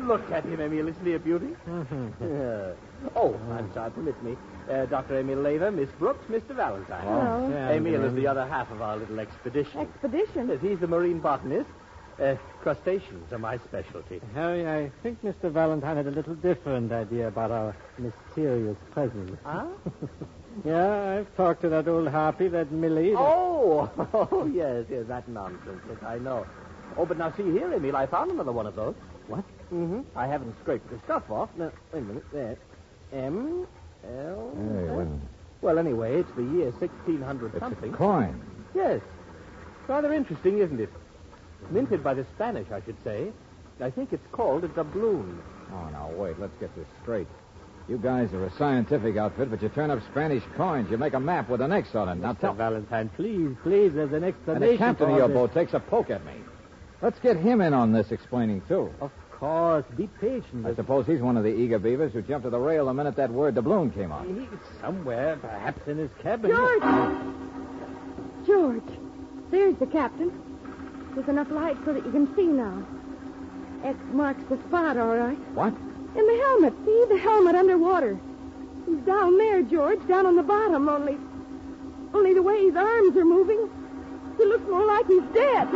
look 0.00 0.30
at 0.30 0.44
him, 0.44 0.60
Emil. 0.60 0.88
Isn't 0.88 1.04
he 1.04 1.14
a 1.14 1.18
beauty? 1.18 1.56
Mm-hmm. 1.68 2.08
Yeah. 2.20 2.72
Oh, 3.16 3.38
I'm 3.50 3.72
sorry. 3.74 3.90
Permit 3.90 4.22
me. 4.22 4.36
Uh, 4.70 4.86
Dr. 4.86 5.18
Emil 5.18 5.38
Laver, 5.38 5.70
Miss 5.70 5.90
Brooks, 5.98 6.24
Mr. 6.30 6.54
Valentine. 6.54 7.02
Hello. 7.02 7.70
Emil 7.70 8.04
is 8.04 8.14
the 8.14 8.26
other 8.26 8.46
half 8.46 8.70
of 8.70 8.80
our 8.80 8.96
little 8.96 9.20
expedition. 9.20 9.80
Expedition. 9.80 10.48
Yes, 10.48 10.58
he's 10.62 10.78
the 10.78 10.86
marine 10.86 11.20
botanist. 11.20 11.68
Uh, 12.20 12.36
crustaceans 12.62 13.32
are 13.32 13.38
my 13.38 13.58
specialty. 13.58 14.20
Harry, 14.34 14.66
I 14.68 14.90
think 15.02 15.22
Mr. 15.24 15.50
Valentine 15.50 15.96
had 15.96 16.06
a 16.06 16.10
little 16.12 16.34
different 16.36 16.92
idea 16.92 17.26
about 17.28 17.50
our 17.50 17.76
mysterious 17.98 18.76
presence. 18.92 19.38
Huh? 19.44 19.66
Yeah, 20.64 21.18
I've 21.18 21.36
talked 21.36 21.62
to 21.62 21.68
that 21.70 21.88
old 21.88 22.06
harpy, 22.06 22.46
that 22.46 22.70
Millie. 22.70 23.10
that- 23.10 23.18
Oh, 23.18 23.90
oh, 24.30 24.46
yes, 24.46 24.84
yes, 24.88 25.04
that 25.08 25.26
nonsense. 25.26 25.80
Yes, 25.88 25.98
I 26.06 26.18
know. 26.18 26.46
Oh, 26.96 27.04
but 27.04 27.18
now 27.18 27.32
see 27.36 27.42
here, 27.42 27.72
Emil, 27.74 27.96
I 27.96 28.06
found 28.06 28.30
another 28.30 28.52
one 28.52 28.64
of 28.68 28.76
those. 28.76 28.94
What? 29.26 29.42
Mm-hmm. 29.72 30.02
I 30.16 30.28
haven't 30.28 30.54
scraped 30.62 30.88
the 30.90 30.98
stuff 31.00 31.28
off. 31.28 31.48
Now, 31.56 31.72
wait 31.92 31.98
a 31.98 32.02
minute. 32.02 32.24
There. 32.32 32.56
M 33.12 33.66
L. 34.06 34.52
Hey, 34.56 34.94
wait. 34.94 35.08
Well, 35.60 35.76
anyway, 35.76 36.20
it's 36.20 36.30
the 36.36 36.44
year 36.44 36.70
1600 36.70 37.50
It's 37.54 37.58
something. 37.58 37.92
a 37.92 37.96
coin. 37.96 38.40
Yes. 38.76 39.00
Rather 39.88 40.12
interesting, 40.12 40.58
isn't 40.58 40.78
it? 40.80 40.90
Minted 41.70 42.02
by 42.04 42.14
the 42.14 42.24
Spanish, 42.34 42.70
I 42.70 42.80
should 42.82 42.96
say. 43.04 43.32
I 43.80 43.90
think 43.90 44.12
it's 44.12 44.26
called 44.32 44.64
a 44.64 44.68
doubloon. 44.68 45.40
Oh, 45.72 45.88
now, 45.90 46.10
wait. 46.16 46.38
Let's 46.38 46.56
get 46.60 46.74
this 46.76 46.86
straight. 47.02 47.26
You 47.88 47.98
guys 47.98 48.32
are 48.32 48.44
a 48.44 48.52
scientific 48.56 49.16
outfit, 49.16 49.50
but 49.50 49.60
you 49.60 49.68
turn 49.68 49.90
up 49.90 50.00
Spanish 50.10 50.42
coins. 50.56 50.90
You 50.90 50.96
make 50.96 51.12
a 51.14 51.20
map 51.20 51.48
with 51.50 51.60
an 51.60 51.72
X 51.72 51.94
on 51.94 52.08
it. 52.08 52.14
Now 52.16 52.32
Mr. 52.32 52.40
tell 52.40 52.54
Valentine, 52.54 53.10
please, 53.16 53.54
please, 53.62 53.92
there's 53.92 54.12
an 54.12 54.24
explanation 54.24 54.62
And 54.62 54.64
explanation. 54.64 54.72
the 54.72 54.78
captain 54.78 55.10
of 55.10 55.16
your 55.18 55.28
this. 55.28 55.34
boat 55.34 55.52
takes 55.54 55.74
a 55.74 55.80
poke 55.80 56.10
at 56.10 56.24
me. 56.24 56.32
Let's 57.02 57.18
get 57.18 57.36
him 57.36 57.60
in 57.60 57.74
on 57.74 57.92
this 57.92 58.10
explaining, 58.10 58.62
too. 58.68 58.90
Of 59.02 59.10
course, 59.32 59.84
be 59.96 60.06
patient. 60.18 60.64
I 60.64 60.74
suppose 60.74 61.04
he's 61.06 61.20
one 61.20 61.36
of 61.36 61.42
the 61.44 61.50
eager 61.54 61.78
beavers 61.78 62.12
who 62.14 62.22
jumped 62.22 62.44
to 62.44 62.50
the 62.50 62.58
rail 62.58 62.86
the 62.86 62.94
minute 62.94 63.16
that 63.16 63.30
word 63.30 63.56
doubloon 63.56 63.90
came 63.92 64.12
out. 64.12 64.24
He's 64.26 64.48
somewhere, 64.80 65.36
perhaps 65.42 65.86
in 65.86 65.98
his 65.98 66.10
cabin. 66.22 66.50
George! 66.52 66.82
George, 68.46 68.98
there's 69.50 69.76
the 69.76 69.86
captain. 69.86 70.32
There's 71.14 71.28
enough 71.28 71.50
light 71.50 71.76
so 71.84 71.92
that 71.92 72.04
you 72.04 72.10
can 72.10 72.34
see 72.34 72.46
now. 72.46 72.82
X 73.84 73.98
marks 74.12 74.42
the 74.48 74.56
spot, 74.68 74.96
all 74.96 75.16
right. 75.16 75.38
What? 75.54 75.72
In 76.16 76.26
the 76.26 76.36
helmet. 76.44 76.74
See 76.84 77.04
the 77.08 77.18
helmet 77.18 77.54
underwater. 77.54 78.18
He's 78.86 78.98
down 79.00 79.38
there, 79.38 79.62
George, 79.62 80.06
down 80.08 80.26
on 80.26 80.36
the 80.36 80.42
bottom, 80.42 80.88
only. 80.88 81.16
Only 82.12 82.34
the 82.34 82.42
way 82.42 82.64
his 82.64 82.76
arms 82.76 83.16
are 83.16 83.24
moving, 83.24 83.68
he 84.38 84.44
looks 84.44 84.68
more 84.68 84.84
like 84.86 85.06
he's 85.06 85.22
dead. 85.32 85.68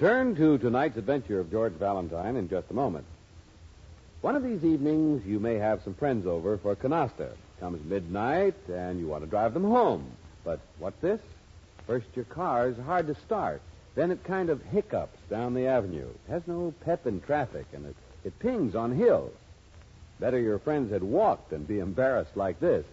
Return 0.00 0.34
to 0.34 0.56
tonight's 0.56 0.96
adventure 0.96 1.40
of 1.40 1.50
George 1.50 1.74
Valentine 1.74 2.34
in 2.36 2.48
just 2.48 2.70
a 2.70 2.72
moment. 2.72 3.04
One 4.22 4.34
of 4.34 4.42
these 4.42 4.64
evenings, 4.64 5.26
you 5.26 5.38
may 5.38 5.56
have 5.56 5.82
some 5.82 5.92
friends 5.92 6.26
over 6.26 6.56
for 6.56 6.74
canasta. 6.74 7.32
Comes 7.58 7.84
midnight, 7.84 8.54
and 8.72 8.98
you 8.98 9.08
want 9.08 9.24
to 9.24 9.28
drive 9.28 9.52
them 9.52 9.64
home. 9.64 10.10
But 10.42 10.60
what's 10.78 10.98
this? 11.02 11.20
First, 11.86 12.06
your 12.14 12.24
car 12.24 12.68
is 12.68 12.78
hard 12.78 13.08
to 13.08 13.14
start. 13.26 13.60
Then 13.94 14.10
it 14.10 14.24
kind 14.24 14.48
of 14.48 14.62
hiccups 14.62 15.18
down 15.28 15.52
the 15.52 15.66
avenue. 15.66 16.08
It 16.08 16.30
has 16.30 16.46
no 16.46 16.72
pep 16.82 17.06
in 17.06 17.20
traffic, 17.20 17.66
and 17.74 17.84
it, 17.84 17.96
it 18.24 18.38
pings 18.38 18.74
on 18.74 18.96
hills. 18.96 19.34
Better 20.18 20.40
your 20.40 20.60
friends 20.60 20.90
had 20.90 21.02
walked 21.02 21.50
than 21.50 21.64
be 21.64 21.78
embarrassed 21.78 22.38
like 22.38 22.58
this. 22.58 22.86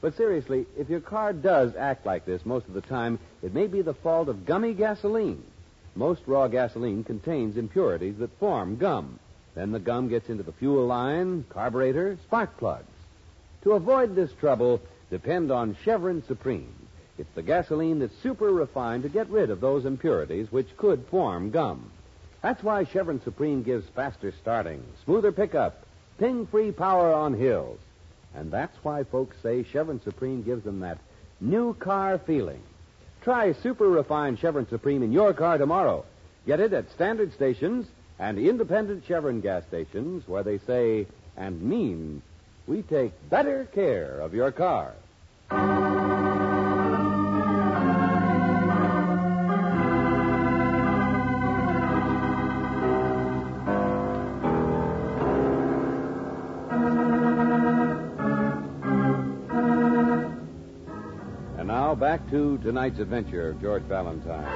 But 0.00 0.16
seriously, 0.16 0.66
if 0.76 0.88
your 0.88 1.02
car 1.02 1.32
does 1.32 1.76
act 1.76 2.04
like 2.04 2.24
this 2.24 2.44
most 2.44 2.66
of 2.66 2.74
the 2.74 2.80
time, 2.80 3.20
it 3.44 3.54
may 3.54 3.68
be 3.68 3.80
the 3.80 3.94
fault 3.94 4.28
of 4.28 4.44
gummy 4.44 4.74
gasoline. 4.74 5.44
Most 5.98 6.22
raw 6.28 6.46
gasoline 6.46 7.02
contains 7.02 7.56
impurities 7.56 8.18
that 8.18 8.38
form 8.38 8.76
gum. 8.76 9.18
Then 9.56 9.72
the 9.72 9.80
gum 9.80 10.08
gets 10.08 10.28
into 10.28 10.44
the 10.44 10.52
fuel 10.52 10.86
line, 10.86 11.44
carburetor, 11.48 12.16
spark 12.22 12.56
plugs. 12.56 12.86
To 13.64 13.72
avoid 13.72 14.14
this 14.14 14.30
trouble, 14.38 14.80
depend 15.10 15.50
on 15.50 15.76
Chevron 15.82 16.22
Supreme. 16.28 16.72
It's 17.18 17.34
the 17.34 17.42
gasoline 17.42 17.98
that's 17.98 18.16
super 18.22 18.52
refined 18.52 19.02
to 19.02 19.08
get 19.08 19.28
rid 19.28 19.50
of 19.50 19.60
those 19.60 19.84
impurities 19.84 20.52
which 20.52 20.76
could 20.76 21.04
form 21.06 21.50
gum. 21.50 21.90
That's 22.42 22.62
why 22.62 22.84
Chevron 22.84 23.20
Supreme 23.20 23.64
gives 23.64 23.88
faster 23.88 24.32
starting, 24.40 24.84
smoother 25.04 25.32
pickup, 25.32 25.84
ping 26.16 26.46
free 26.46 26.70
power 26.70 27.12
on 27.12 27.34
hills. 27.34 27.80
And 28.36 28.52
that's 28.52 28.84
why 28.84 29.02
folks 29.02 29.36
say 29.42 29.64
Chevron 29.64 30.00
Supreme 30.04 30.44
gives 30.44 30.62
them 30.62 30.78
that 30.78 30.98
new 31.40 31.74
car 31.74 32.18
feeling. 32.18 32.62
Try 33.28 33.52
super 33.52 33.86
refined 33.86 34.38
Chevron 34.38 34.66
Supreme 34.70 35.02
in 35.02 35.12
your 35.12 35.34
car 35.34 35.58
tomorrow. 35.58 36.06
Get 36.46 36.60
it 36.60 36.72
at 36.72 36.90
standard 36.92 37.30
stations 37.34 37.86
and 38.18 38.38
independent 38.38 39.04
Chevron 39.06 39.42
gas 39.42 39.64
stations 39.68 40.26
where 40.26 40.42
they 40.42 40.56
say 40.66 41.06
and 41.36 41.60
mean 41.60 42.22
we 42.66 42.80
take 42.80 43.12
better 43.28 43.66
care 43.74 44.18
of 44.22 44.32
your 44.32 44.50
car. 44.50 44.94
Back 61.98 62.30
to 62.30 62.58
tonight's 62.58 63.00
adventure 63.00 63.50
of 63.50 63.60
George 63.60 63.82
Valentine. 63.82 64.46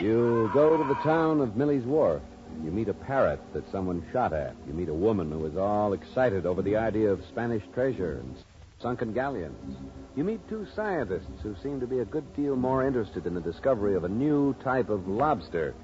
You 0.00 0.50
go 0.52 0.76
to 0.76 0.84
the 0.88 1.00
town 1.04 1.40
of 1.40 1.56
Millie's 1.56 1.84
Wharf. 1.84 2.20
You 2.64 2.72
meet 2.72 2.88
a 2.88 2.94
parrot 2.94 3.40
that 3.54 3.70
someone 3.70 4.04
shot 4.12 4.32
at. 4.32 4.56
You 4.66 4.72
meet 4.72 4.88
a 4.88 4.94
woman 4.94 5.30
who 5.30 5.46
is 5.46 5.56
all 5.56 5.92
excited 5.92 6.46
over 6.46 6.62
the 6.62 6.76
idea 6.76 7.12
of 7.12 7.24
Spanish 7.26 7.62
treasure 7.74 8.18
and 8.18 8.34
sunken 8.82 9.12
galleons. 9.12 9.76
You 10.16 10.24
meet 10.24 10.46
two 10.48 10.66
scientists 10.74 11.42
who 11.44 11.54
seem 11.62 11.78
to 11.78 11.86
be 11.86 12.00
a 12.00 12.04
good 12.04 12.34
deal 12.34 12.56
more 12.56 12.84
interested 12.84 13.24
in 13.24 13.34
the 13.34 13.40
discovery 13.40 13.94
of 13.94 14.02
a 14.02 14.08
new 14.08 14.52
type 14.64 14.88
of 14.88 15.06
lobster. 15.06 15.74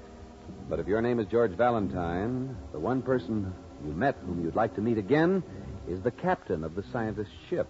But 0.69 0.81
if 0.81 0.87
your 0.87 1.01
name 1.01 1.21
is 1.21 1.27
George 1.27 1.53
Valentine, 1.53 2.57
the 2.73 2.79
one 2.79 3.01
person 3.01 3.53
you 3.85 3.93
met 3.93 4.17
whom 4.25 4.43
you'd 4.43 4.57
like 4.57 4.75
to 4.75 4.81
meet 4.81 4.97
again 4.97 5.41
is 5.87 6.01
the 6.01 6.11
captain 6.11 6.65
of 6.65 6.75
the 6.75 6.83
scientist's 6.91 7.33
ship. 7.49 7.69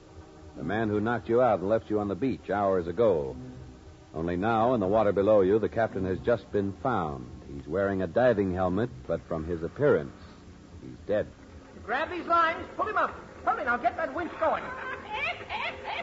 The 0.58 0.64
man 0.64 0.90
who 0.90 1.00
knocked 1.00 1.30
you 1.30 1.42
out 1.42 1.60
and 1.60 1.70
left 1.70 1.90
you 1.90 2.00
on 2.00 2.08
the 2.08 2.16
beach 2.16 2.50
hours 2.50 2.88
ago. 2.88 3.36
Only 4.14 4.36
now, 4.36 4.76
in 4.76 4.80
the 4.80 4.88
water 4.88 5.12
below 5.12 5.42
you, 5.42 5.58
the 5.58 5.70
captain 5.70 6.06
has 6.06 6.20
just 6.20 6.52
been 6.52 6.74
found. 6.84 7.26
He's 7.52 7.68
wearing 7.68 8.02
a 8.04 8.08
diving 8.08 8.54
helmet, 8.54 8.90
but 9.08 9.22
from 9.28 9.46
his 9.46 9.64
appearance, 9.64 10.14
he's 10.82 10.98
dead. 11.08 11.26
Grab 11.84 12.12
these 12.12 12.26
lines, 12.28 12.66
pull 12.78 12.88
him 12.88 12.98
up. 12.98 13.16
Hurry 13.44 13.66
now, 13.66 13.78
get 13.78 13.98
that 13.98 14.14
winch 14.14 14.32
going. 14.40 14.64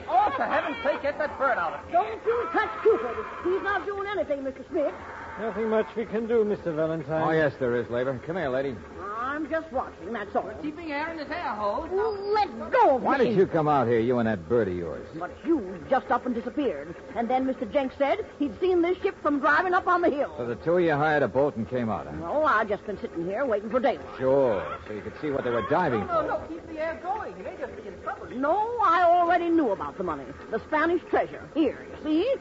Oh, 0.08 0.32
for 0.36 0.44
heaven's 0.44 0.76
sake, 0.82 1.02
get 1.02 1.18
that 1.18 1.38
bird 1.38 1.56
out 1.56 1.72
of 1.72 1.80
here. 1.86 1.92
Don't 1.92 2.20
you 2.26 2.48
touch 2.52 2.70
Cupid. 2.82 3.16
He's 3.44 3.62
not 3.62 3.86
doing 3.86 4.08
anything, 4.08 4.40
Mr. 4.40 4.68
Smith. 4.68 4.92
Nothing 5.40 5.68
much 5.68 5.86
we 5.96 6.04
can 6.04 6.26
do, 6.26 6.44
Mr. 6.44 6.74
Valentine. 6.74 7.28
Oh, 7.28 7.30
yes, 7.30 7.52
there 7.60 7.76
is, 7.76 7.88
Laver. 7.90 8.18
Come 8.26 8.36
here, 8.36 8.48
lady. 8.48 8.76
Ah. 9.00 9.09
I'm 9.52 9.62
just 9.62 9.72
watching, 9.72 10.12
that's 10.12 10.36
all. 10.36 10.48
Keeping 10.62 10.92
air 10.92 11.10
in 11.10 11.18
his 11.18 11.28
air 11.28 11.48
hole. 11.56 11.88
Let 12.32 12.70
go 12.70 12.94
of 12.96 13.02
Why 13.02 13.18
me. 13.18 13.24
did 13.24 13.36
you 13.36 13.48
come 13.48 13.66
out 13.66 13.88
here, 13.88 13.98
you 13.98 14.18
and 14.20 14.28
that 14.28 14.48
bird 14.48 14.68
of 14.68 14.74
yours? 14.76 15.04
But 15.16 15.32
you 15.44 15.76
just 15.90 16.08
up 16.12 16.24
and 16.24 16.32
disappeared. 16.36 16.94
And 17.16 17.28
then 17.28 17.46
Mr. 17.52 17.68
Jenks 17.72 17.96
said 17.98 18.24
he'd 18.38 18.58
seen 18.60 18.80
this 18.80 18.96
ship 19.02 19.20
from 19.22 19.40
driving 19.40 19.74
up 19.74 19.88
on 19.88 20.02
the 20.02 20.08
hill. 20.10 20.32
So 20.38 20.46
the 20.46 20.54
two 20.54 20.76
of 20.76 20.84
you 20.84 20.92
hired 20.92 21.24
a 21.24 21.28
boat 21.28 21.56
and 21.56 21.68
came 21.68 21.90
out, 21.90 22.06
huh? 22.06 22.12
No, 22.12 22.44
I've 22.44 22.68
just 22.68 22.86
been 22.86 23.00
sitting 23.00 23.24
here 23.24 23.44
waiting 23.44 23.70
for 23.70 23.80
daylight. 23.80 24.06
Sure, 24.18 24.64
so 24.86 24.92
you 24.92 25.00
could 25.00 25.20
see 25.20 25.30
what 25.32 25.42
they 25.42 25.50
were 25.50 25.68
diving 25.68 26.06
No, 26.06 26.06
for. 26.06 26.28
no, 26.28 26.42
keep 26.48 26.64
the 26.68 26.78
air 26.78 27.00
going. 27.02 27.34
He 27.34 27.42
may 27.42 27.56
just 27.58 27.74
be 27.74 27.88
in 27.88 28.00
trouble. 28.02 28.26
No, 28.30 28.78
I 28.84 29.02
already 29.02 29.48
knew 29.48 29.70
about 29.72 29.98
the 29.98 30.04
money. 30.04 30.24
The 30.52 30.60
Spanish 30.60 31.02
treasure. 31.10 31.42
Here, 31.54 31.84
you 31.90 32.04
see? 32.04 32.34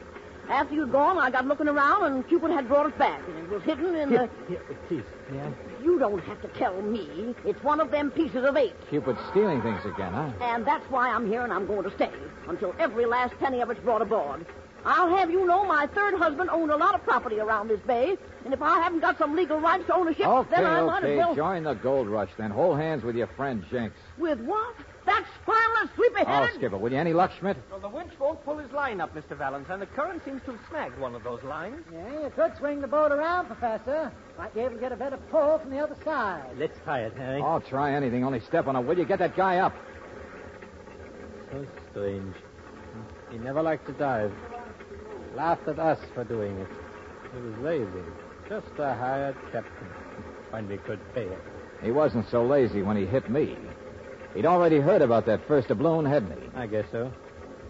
After 0.50 0.74
you'd 0.74 0.90
gone, 0.90 1.16
I 1.16 1.30
got 1.30 1.46
looking 1.46 1.68
around, 1.68 2.12
and 2.12 2.28
Cupid 2.28 2.50
had 2.50 2.66
brought 2.66 2.86
it 2.86 2.98
back, 2.98 3.20
and 3.28 3.38
it 3.38 3.48
was 3.48 3.62
hidden 3.62 3.94
in 3.94 4.10
the... 4.10 4.28
Here, 4.48 4.60
please, 4.88 5.04
may 5.30 5.38
I? 5.38 5.52
You 5.80 5.96
don't 5.96 6.18
have 6.24 6.42
to 6.42 6.48
tell 6.48 6.82
me. 6.82 7.36
It's 7.44 7.62
one 7.62 7.78
of 7.80 7.92
them 7.92 8.10
pieces 8.10 8.44
of 8.44 8.56
eight. 8.56 8.74
Cupid's 8.90 9.20
stealing 9.30 9.62
things 9.62 9.80
again, 9.84 10.12
huh? 10.12 10.32
And 10.40 10.66
that's 10.66 10.84
why 10.90 11.08
I'm 11.08 11.28
here, 11.28 11.42
and 11.42 11.52
I'm 11.52 11.68
going 11.68 11.84
to 11.84 11.94
stay 11.94 12.10
until 12.48 12.74
every 12.80 13.06
last 13.06 13.38
penny 13.38 13.60
of 13.60 13.70
it's 13.70 13.78
brought 13.80 14.02
aboard. 14.02 14.44
I'll 14.84 15.14
have 15.16 15.30
you 15.30 15.46
know 15.46 15.64
my 15.64 15.86
third 15.86 16.14
husband 16.14 16.50
owned 16.50 16.72
a 16.72 16.76
lot 16.76 16.96
of 16.96 17.04
property 17.04 17.38
around 17.38 17.68
this 17.68 17.80
bay, 17.86 18.16
and 18.44 18.52
if 18.52 18.60
I 18.60 18.80
haven't 18.80 19.00
got 19.00 19.18
some 19.18 19.36
legal 19.36 19.60
rights 19.60 19.86
to 19.86 19.94
own 19.94 20.08
a 20.08 20.14
ship, 20.14 20.26
Okay, 20.26 20.50
then 20.50 20.66
I 20.66 20.80
might 20.80 21.04
okay. 21.04 21.12
as 21.12 21.18
well... 21.18 21.34
Join 21.36 21.62
the 21.62 21.74
gold 21.74 22.08
rush, 22.08 22.30
then. 22.38 22.50
Hold 22.50 22.78
hands 22.78 23.04
with 23.04 23.14
your 23.14 23.28
friend 23.28 23.64
Jenks. 23.70 23.96
With 24.18 24.40
what? 24.40 24.74
That 25.10 25.24
spineless, 25.42 25.90
Oh, 25.92 25.96
sleepy-headed... 25.96 26.54
Skipper, 26.54 26.78
will 26.78 26.92
you? 26.92 26.98
Any 26.98 27.12
luck, 27.12 27.32
Schmidt? 27.38 27.56
Well, 27.68 27.80
the 27.80 27.88
winch 27.88 28.12
won't 28.20 28.44
pull 28.44 28.58
his 28.58 28.70
line 28.70 29.00
up, 29.00 29.12
Mr. 29.12 29.36
Valentine. 29.36 29.80
The 29.80 29.86
current 29.86 30.24
seems 30.24 30.40
to 30.44 30.52
have 30.52 30.60
snagged 30.70 30.98
one 31.00 31.16
of 31.16 31.24
those 31.24 31.42
lines. 31.42 31.84
Yeah, 31.92 32.22
you 32.22 32.30
could 32.30 32.56
swing 32.58 32.80
the 32.80 32.86
boat 32.86 33.10
around, 33.10 33.46
Professor. 33.46 34.12
Might 34.38 34.54
be 34.54 34.60
able 34.60 34.74
to 34.74 34.80
get 34.80 34.92
a 34.92 34.96
better 34.96 35.16
pull 35.16 35.58
from 35.58 35.70
the 35.70 35.80
other 35.80 35.96
side. 36.04 36.44
Let's 36.58 36.78
try 36.84 37.00
it, 37.00 37.14
Harry. 37.16 37.42
I'll 37.42 37.60
try 37.60 37.92
anything. 37.92 38.24
Only 38.24 38.38
step 38.40 38.68
on 38.68 38.76
it, 38.76 38.82
will 38.82 38.96
you? 38.96 39.04
Get 39.04 39.18
that 39.18 39.36
guy 39.36 39.58
up. 39.58 39.74
So 41.50 41.66
strange. 41.90 42.36
He 43.32 43.38
never 43.38 43.62
liked 43.62 43.86
to 43.86 43.92
dive. 43.92 44.32
Laughed 45.34 45.66
at 45.66 45.80
us 45.80 45.98
for 46.14 46.22
doing 46.22 46.56
it. 46.58 46.68
He 47.34 47.40
was 47.40 47.58
lazy. 47.58 48.06
Just 48.48 48.78
a 48.78 48.94
hired 48.94 49.36
captain. 49.50 49.88
When 50.50 50.68
we 50.68 50.76
could 50.78 51.00
pay 51.14 51.26
him. 51.28 51.40
He 51.82 51.90
wasn't 51.90 52.28
so 52.30 52.44
lazy 52.44 52.82
when 52.82 52.96
he 52.96 53.06
hit 53.06 53.28
me. 53.28 53.56
He'd 54.34 54.46
already 54.46 54.78
heard 54.78 55.02
about 55.02 55.26
that 55.26 55.46
first 55.46 55.68
doubloon, 55.68 56.08
hadn't 56.08 56.40
he? 56.40 56.48
I 56.54 56.66
guess 56.66 56.86
so. 56.92 57.12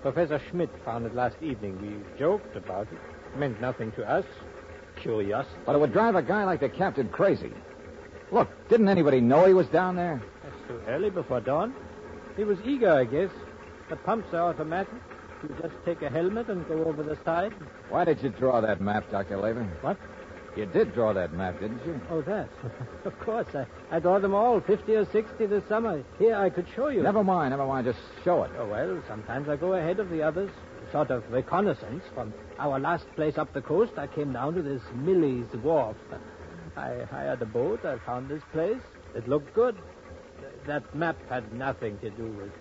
Professor 0.02 0.40
Schmidt 0.50 0.70
found 0.84 1.06
it 1.06 1.14
last 1.14 1.36
evening. 1.42 1.78
We 1.80 2.18
joked 2.18 2.56
about 2.56 2.88
it. 2.92 2.98
Meant 3.38 3.60
nothing 3.60 3.92
to 3.92 4.08
us. 4.08 4.24
Curiosity. 4.96 5.56
But 5.64 5.76
it 5.76 5.78
would 5.78 5.92
drive 5.92 6.14
a 6.14 6.22
guy 6.22 6.44
like 6.44 6.60
the 6.60 6.68
captain 6.68 7.08
crazy. 7.08 7.52
Look, 8.32 8.48
didn't 8.68 8.88
anybody 8.88 9.20
know 9.20 9.46
he 9.46 9.54
was 9.54 9.66
down 9.68 9.96
there? 9.96 10.22
That's 10.42 10.68
too 10.68 10.80
early 10.86 11.10
before 11.10 11.40
dawn. 11.40 11.74
He 12.36 12.44
was 12.44 12.58
eager, 12.64 12.92
I 12.92 13.04
guess. 13.04 13.30
The 13.88 13.96
pumps 13.96 14.32
are 14.32 14.50
automatic. 14.50 14.94
You 15.42 15.54
just 15.60 15.74
take 15.84 16.02
a 16.02 16.10
helmet 16.10 16.48
and 16.48 16.66
go 16.68 16.84
over 16.84 17.02
the 17.02 17.18
side. 17.24 17.52
Why 17.88 18.04
did 18.04 18.22
you 18.22 18.28
draw 18.28 18.60
that 18.60 18.80
map, 18.80 19.10
Dr. 19.10 19.38
Laver? 19.38 19.64
What? 19.80 19.96
You 20.56 20.66
did 20.66 20.94
draw 20.94 21.12
that 21.12 21.32
map, 21.32 21.60
didn't 21.60 21.84
you? 21.86 22.00
Oh, 22.10 22.22
that. 22.22 22.48
of 23.04 23.18
course. 23.20 23.46
I, 23.54 23.66
I 23.90 24.00
draw 24.00 24.18
them 24.18 24.34
all, 24.34 24.60
50 24.60 24.94
or 24.94 25.06
60 25.06 25.46
this 25.46 25.62
summer. 25.68 26.02
Here, 26.18 26.34
I 26.34 26.50
could 26.50 26.66
show 26.74 26.88
you. 26.88 27.02
Never 27.02 27.22
mind, 27.22 27.50
never 27.50 27.66
mind. 27.66 27.86
Just 27.86 28.00
show 28.24 28.42
it. 28.42 28.50
Oh, 28.58 28.66
well, 28.66 29.00
sometimes 29.06 29.48
I 29.48 29.56
go 29.56 29.74
ahead 29.74 30.00
of 30.00 30.10
the 30.10 30.22
others. 30.22 30.50
Sort 30.90 31.10
of 31.10 31.22
reconnaissance. 31.30 32.02
From 32.14 32.34
our 32.58 32.80
last 32.80 33.06
place 33.14 33.38
up 33.38 33.52
the 33.52 33.62
coast, 33.62 33.92
I 33.96 34.08
came 34.08 34.32
down 34.32 34.54
to 34.54 34.62
this 34.62 34.82
Millie's 34.94 35.52
Wharf. 35.62 35.96
I 36.76 37.04
hired 37.10 37.40
a 37.42 37.46
boat. 37.46 37.84
I 37.84 37.98
found 37.98 38.28
this 38.28 38.42
place. 38.52 38.82
It 39.14 39.28
looked 39.28 39.54
good. 39.54 39.76
That 40.66 40.94
map 40.94 41.16
had 41.28 41.52
nothing 41.52 41.98
to 41.98 42.10
do 42.10 42.26
with, 42.26 42.52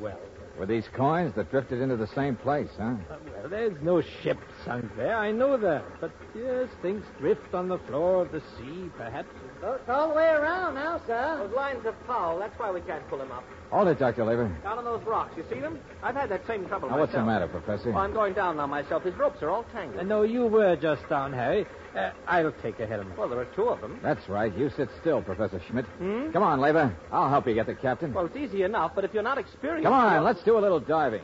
well, 0.00 0.18
Were 0.58 0.66
these 0.66 0.86
coins 0.92 1.34
that 1.34 1.50
drifted 1.50 1.80
into 1.80 1.96
the 1.96 2.06
same 2.06 2.36
place, 2.36 2.68
huh? 2.78 2.94
uh, 3.10 3.16
well, 3.26 3.48
there's 3.48 3.76
no 3.82 4.00
ship 4.00 4.38
sunk 4.64 4.96
there. 4.96 5.16
I 5.16 5.32
know 5.32 5.56
that. 5.56 5.84
But 6.00 6.12
yes, 6.34 6.68
things 6.80 7.04
drift 7.18 7.54
on 7.54 7.68
the 7.68 7.78
floor 7.78 8.22
of 8.22 8.30
the 8.30 8.40
sea, 8.56 8.88
perhaps. 8.96 9.28
Boat's 9.60 9.88
all 9.88 10.10
the 10.10 10.14
way 10.14 10.28
around 10.28 10.74
now, 10.74 11.00
sir. 11.06 11.38
Those 11.44 11.56
lines 11.56 11.84
are 11.86 11.94
foul. 12.06 12.38
That's 12.38 12.56
why 12.58 12.70
we 12.70 12.80
can't 12.82 13.06
pull 13.08 13.20
him 13.20 13.32
up. 13.32 13.44
Hold 13.74 13.88
it, 13.88 13.98
Dr. 13.98 14.24
Laver. 14.24 14.46
Down 14.62 14.78
on 14.78 14.84
those 14.84 15.02
rocks. 15.04 15.36
You 15.36 15.44
see 15.50 15.58
them? 15.58 15.80
I've 16.00 16.14
had 16.14 16.28
that 16.28 16.46
same 16.46 16.64
trouble 16.68 16.88
Now, 16.88 16.96
what's 17.00 17.12
the 17.12 17.24
matter, 17.24 17.48
Professor? 17.48 17.90
Well, 17.90 17.98
I'm 18.02 18.12
going 18.12 18.32
down 18.32 18.56
now 18.56 18.68
myself. 18.68 19.02
His 19.02 19.16
ropes 19.16 19.42
are 19.42 19.50
all 19.50 19.64
tangled. 19.72 19.98
Uh, 19.98 20.04
no, 20.04 20.22
you 20.22 20.46
were 20.46 20.76
just 20.76 21.08
down, 21.08 21.32
Harry. 21.32 21.66
Uh, 21.92 22.12
I'll 22.28 22.52
take 22.62 22.78
a 22.78 22.86
helmet. 22.86 23.18
Well, 23.18 23.28
there 23.28 23.40
are 23.40 23.44
two 23.46 23.68
of 23.68 23.80
them. 23.80 23.98
That's 24.00 24.28
right. 24.28 24.56
You 24.56 24.70
sit 24.76 24.90
still, 25.00 25.22
Professor 25.22 25.60
Schmidt. 25.68 25.86
Hmm? 25.98 26.30
Come 26.30 26.44
on, 26.44 26.60
Laver. 26.60 26.94
I'll 27.10 27.28
help 27.28 27.48
you 27.48 27.54
get 27.54 27.66
the 27.66 27.74
captain. 27.74 28.14
Well, 28.14 28.26
it's 28.26 28.36
easy 28.36 28.62
enough, 28.62 28.92
but 28.94 29.02
if 29.02 29.12
you're 29.12 29.24
not 29.24 29.38
experienced... 29.38 29.82
Come 29.86 29.92
on, 29.92 30.12
well- 30.12 30.22
let's 30.22 30.44
do 30.44 30.56
a 30.56 30.60
little 30.60 30.78
diving. 30.78 31.22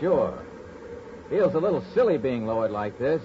Sure. 0.00 0.44
Feels 1.30 1.54
a 1.54 1.58
little 1.58 1.84
silly 1.94 2.18
being 2.18 2.46
lowered 2.46 2.70
like 2.70 2.98
this. 2.98 3.22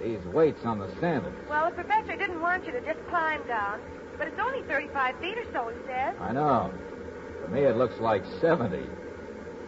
These 0.00 0.24
weights 0.26 0.64
on 0.64 0.78
the 0.78 0.88
sandals. 1.00 1.34
Well, 1.48 1.68
the 1.68 1.74
professor 1.74 2.16
didn't 2.16 2.40
want 2.40 2.66
you 2.66 2.72
to 2.72 2.80
just 2.80 3.04
climb 3.08 3.46
down, 3.46 3.80
but 4.16 4.28
it's 4.28 4.40
only 4.40 4.62
35 4.62 5.18
feet 5.20 5.38
or 5.38 5.44
so, 5.52 5.68
he 5.68 5.86
says. 5.86 6.14
I 6.20 6.32
know. 6.32 6.72
To 7.42 7.48
me, 7.50 7.62
it 7.62 7.76
looks 7.76 7.98
like 8.00 8.24
70. 8.40 8.78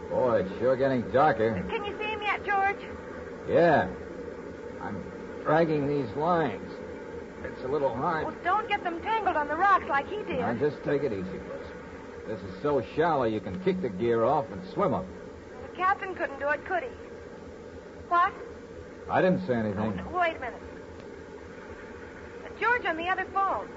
Boy, 0.09 0.45
it's 0.45 0.59
sure 0.59 0.75
getting 0.75 1.01
darker. 1.11 1.53
Can 1.69 1.85
you 1.85 1.97
see 1.97 2.05
him 2.05 2.21
yet, 2.21 2.45
George? 2.45 2.77
Yeah. 3.47 3.89
I'm 4.81 5.03
dragging 5.43 5.87
these 5.87 6.09
lines. 6.15 6.71
It's 7.43 7.63
a 7.63 7.67
little 7.67 7.93
hard. 7.93 8.25
Well, 8.25 8.35
don't 8.43 8.67
get 8.69 8.83
them 8.83 9.01
tangled 9.01 9.35
on 9.35 9.47
the 9.47 9.55
rocks 9.55 9.85
like 9.89 10.07
he 10.07 10.17
did. 10.17 10.39
Now, 10.39 10.53
just 10.53 10.83
take 10.83 11.03
it 11.03 11.11
easy, 11.11 11.23
Liz. 11.23 11.67
This 12.27 12.39
is 12.39 12.61
so 12.61 12.81
shallow 12.95 13.25
you 13.25 13.41
can 13.41 13.59
kick 13.63 13.81
the 13.81 13.89
gear 13.89 14.23
off 14.23 14.45
and 14.51 14.61
swim 14.73 14.93
up. 14.93 15.05
Captain 15.75 16.15
couldn't 16.15 16.39
do 16.39 16.49
it, 16.49 16.65
could 16.65 16.83
he? 16.83 16.89
What? 18.09 18.33
I 19.09 19.21
didn't 19.21 19.45
say 19.47 19.53
anything. 19.53 20.01
Oh, 20.07 20.19
wait 20.19 20.37
a 20.37 20.39
minute. 20.39 20.61
George 22.59 22.85
on 22.85 22.97
the 22.97 23.09
other 23.09 23.25
phone. 23.33 23.67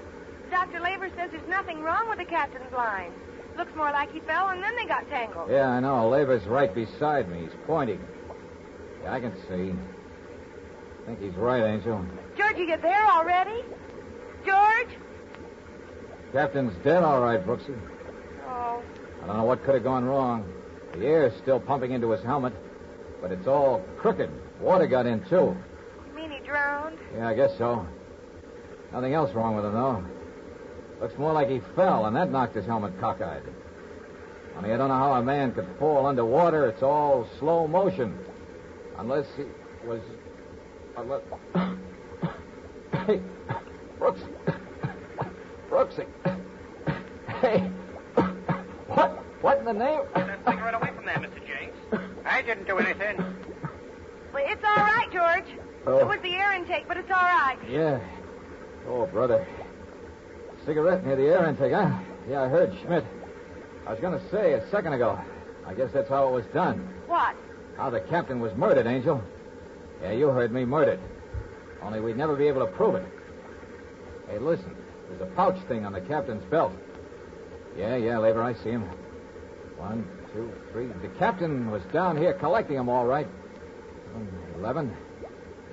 Dr. 0.51 0.79
Laver 0.79 1.09
says 1.09 1.31
there's 1.31 1.47
nothing 1.49 1.81
wrong 1.81 2.07
with 2.09 2.19
the 2.19 2.25
captain's 2.25 2.71
line. 2.71 3.11
Looks 3.57 3.75
more 3.75 3.91
like 3.91 4.11
he 4.11 4.19
fell 4.21 4.49
and 4.49 4.61
then 4.61 4.75
they 4.75 4.85
got 4.85 5.09
tangled. 5.09 5.49
Yeah, 5.49 5.69
I 5.69 5.79
know. 5.79 6.07
Laver's 6.09 6.45
right 6.45 6.73
beside 6.73 7.29
me. 7.29 7.41
He's 7.41 7.57
pointing. 7.65 7.99
Yeah, 9.03 9.13
I 9.13 9.19
can 9.19 9.35
see. 9.47 9.73
I 9.73 11.05
think 11.07 11.21
he's 11.21 11.33
right, 11.33 11.63
Angel. 11.63 12.05
George, 12.37 12.57
you 12.57 12.67
get 12.67 12.81
there 12.81 13.05
already? 13.05 13.63
George? 14.45 14.89
Captain's 16.33 16.75
dead, 16.83 17.03
all 17.03 17.21
right, 17.21 17.45
Brooksy. 17.45 17.77
Oh. 18.47 18.81
I 19.23 19.27
don't 19.27 19.37
know 19.37 19.43
what 19.43 19.63
could 19.63 19.73
have 19.73 19.83
gone 19.83 20.05
wrong. 20.05 20.45
The 20.99 21.05
air's 21.05 21.33
still 21.41 21.59
pumping 21.59 21.91
into 21.91 22.09
his 22.09 22.23
helmet, 22.23 22.53
but 23.21 23.31
it's 23.31 23.47
all 23.47 23.83
crooked. 23.97 24.29
Water 24.59 24.87
got 24.87 25.05
in, 25.05 25.23
too. 25.25 25.55
You 26.07 26.13
mean 26.15 26.31
he 26.31 26.39
drowned? 26.39 26.97
Yeah, 27.15 27.27
I 27.27 27.35
guess 27.35 27.55
so. 27.57 27.85
Nothing 28.91 29.13
else 29.13 29.33
wrong 29.33 29.55
with 29.55 29.65
him, 29.65 29.73
though. 29.73 30.03
Looks 30.99 31.17
more 31.19 31.33
like 31.33 31.49
he 31.49 31.61
fell, 31.75 32.07
and 32.07 32.15
that 32.15 32.31
knocked 32.31 32.55
his 32.55 32.65
helmet 32.65 32.99
cockeyed. 32.99 33.43
Only 34.57 34.73
I 34.73 34.77
don't 34.77 34.87
know 34.87 34.95
how 34.95 35.13
a 35.13 35.23
man 35.23 35.51
could 35.51 35.67
fall 35.77 36.07
underwater. 36.07 36.67
It's 36.67 36.81
all 36.81 37.27
slow 37.37 37.67
motion. 37.67 38.17
Unless 38.97 39.27
he 39.37 39.43
was. 39.85 40.01
Unless... 40.97 41.21
hey, 43.05 43.21
Brooks. 43.99 44.21
Brooksy. 45.69 46.07
Hey. 47.39 47.59
What? 48.87 49.23
What 49.41 49.59
in 49.59 49.65
the 49.65 49.73
name? 49.73 50.26
That 50.47 50.53
cigarette 50.53 50.75
away 50.75 50.91
from 50.95 51.05
there, 51.05 51.15
Mr. 51.15 51.45
Jenks. 51.45 51.77
I 52.25 52.41
didn't 52.41 52.67
do 52.67 52.77
anything. 52.77 53.17
Well, 54.33 54.45
it's 54.47 54.63
all 54.63 54.77
right, 54.77 55.11
George. 55.11 55.57
Oh. 55.85 55.97
It 55.99 56.07
was 56.07 56.19
the 56.21 56.35
air 56.35 56.53
intake, 56.53 56.87
but 56.87 56.95
it's 56.95 57.11
all 57.11 57.17
right. 57.17 57.57
Yeah. 57.69 57.99
Oh, 58.87 59.05
brother. 59.07 59.45
Cigarette 60.65 61.05
near 61.05 61.17
the 61.17 61.27
air 61.27 61.49
intake, 61.49 61.73
huh? 61.73 61.99
Yeah, 62.29 62.43
I 62.43 62.47
heard 62.47 62.73
Schmidt. 62.81 63.05
I 63.85 63.91
was 63.91 63.99
going 63.99 64.17
to 64.17 64.29
say 64.29 64.53
a 64.53 64.69
second 64.69 64.93
ago. 64.93 65.19
I 65.65 65.73
guess 65.73 65.91
that's 65.93 66.07
how 66.07 66.29
it 66.29 66.31
was 66.31 66.45
done. 66.53 66.87
What? 67.07 67.35
How 67.75 67.89
the 67.89 67.99
captain 67.99 68.39
was 68.39 68.55
murdered, 68.55 68.87
Angel. 68.87 69.21
Yeah, 70.01 70.11
you 70.11 70.29
heard 70.29 70.53
me 70.53 70.63
murdered. 70.63 70.99
Only 71.81 71.99
we'd 71.99 72.17
never 72.17 72.37
be 72.37 72.47
able 72.47 72.65
to 72.65 72.71
prove 72.71 72.95
it. 72.95 73.05
Hey, 74.29 74.39
listen. 74.39 74.75
There's 75.09 75.21
a 75.21 75.33
pouch 75.35 75.57
thing 75.67 75.85
on 75.85 75.91
the 75.91 76.01
captain's 76.01 76.43
belt. 76.45 76.71
Yeah, 77.77 77.97
yeah, 77.97 78.17
Laver, 78.17 78.41
I 78.41 78.53
see 78.53 78.71
him. 78.71 78.89
One, 79.77 80.07
two, 80.33 80.51
three. 80.71 80.87
The 81.01 81.09
captain 81.19 81.71
was 81.71 81.81
down 81.93 82.17
here 82.17 82.33
collecting 82.33 82.77
them 82.77 82.89
all 82.89 83.05
right. 83.05 83.27
Eleven. 84.55 84.95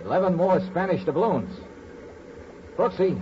Eleven 0.04 0.34
more 0.36 0.60
Spanish 0.60 1.04
doubloons. 1.04 1.50
Brooksy. 2.76 3.20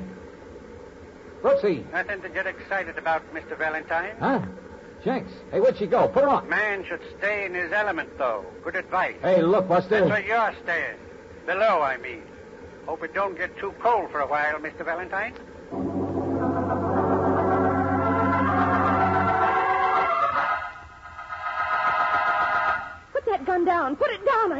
Brooksy. 1.42 1.90
Nothing 1.92 2.22
to 2.22 2.28
get 2.28 2.46
excited 2.46 2.98
about, 2.98 3.22
Mr. 3.34 3.56
Valentine. 3.56 4.14
Huh? 4.18 4.40
Jenks. 5.04 5.32
Hey, 5.50 5.60
where'd 5.60 5.76
she 5.76 5.86
go? 5.86 6.08
Put 6.08 6.22
her 6.22 6.28
on. 6.28 6.48
Man 6.48 6.84
should 6.88 7.00
stay 7.18 7.44
in 7.44 7.54
his 7.54 7.72
element, 7.72 8.16
though. 8.18 8.44
Good 8.62 8.76
advice. 8.76 9.16
Hey, 9.20 9.42
look, 9.42 9.68
Buster. 9.68 10.00
That's 10.06 10.10
where 10.10 10.24
you're 10.24 10.54
staying. 10.62 10.96
Below, 11.46 11.82
I 11.82 11.96
mean. 11.98 12.22
Hope 12.86 13.02
it 13.04 13.14
don't 13.14 13.36
get 13.36 13.56
too 13.58 13.74
cold 13.80 14.10
for 14.10 14.20
a 14.20 14.26
while, 14.26 14.54
Mr. 14.58 14.84
Valentine. 14.84 15.34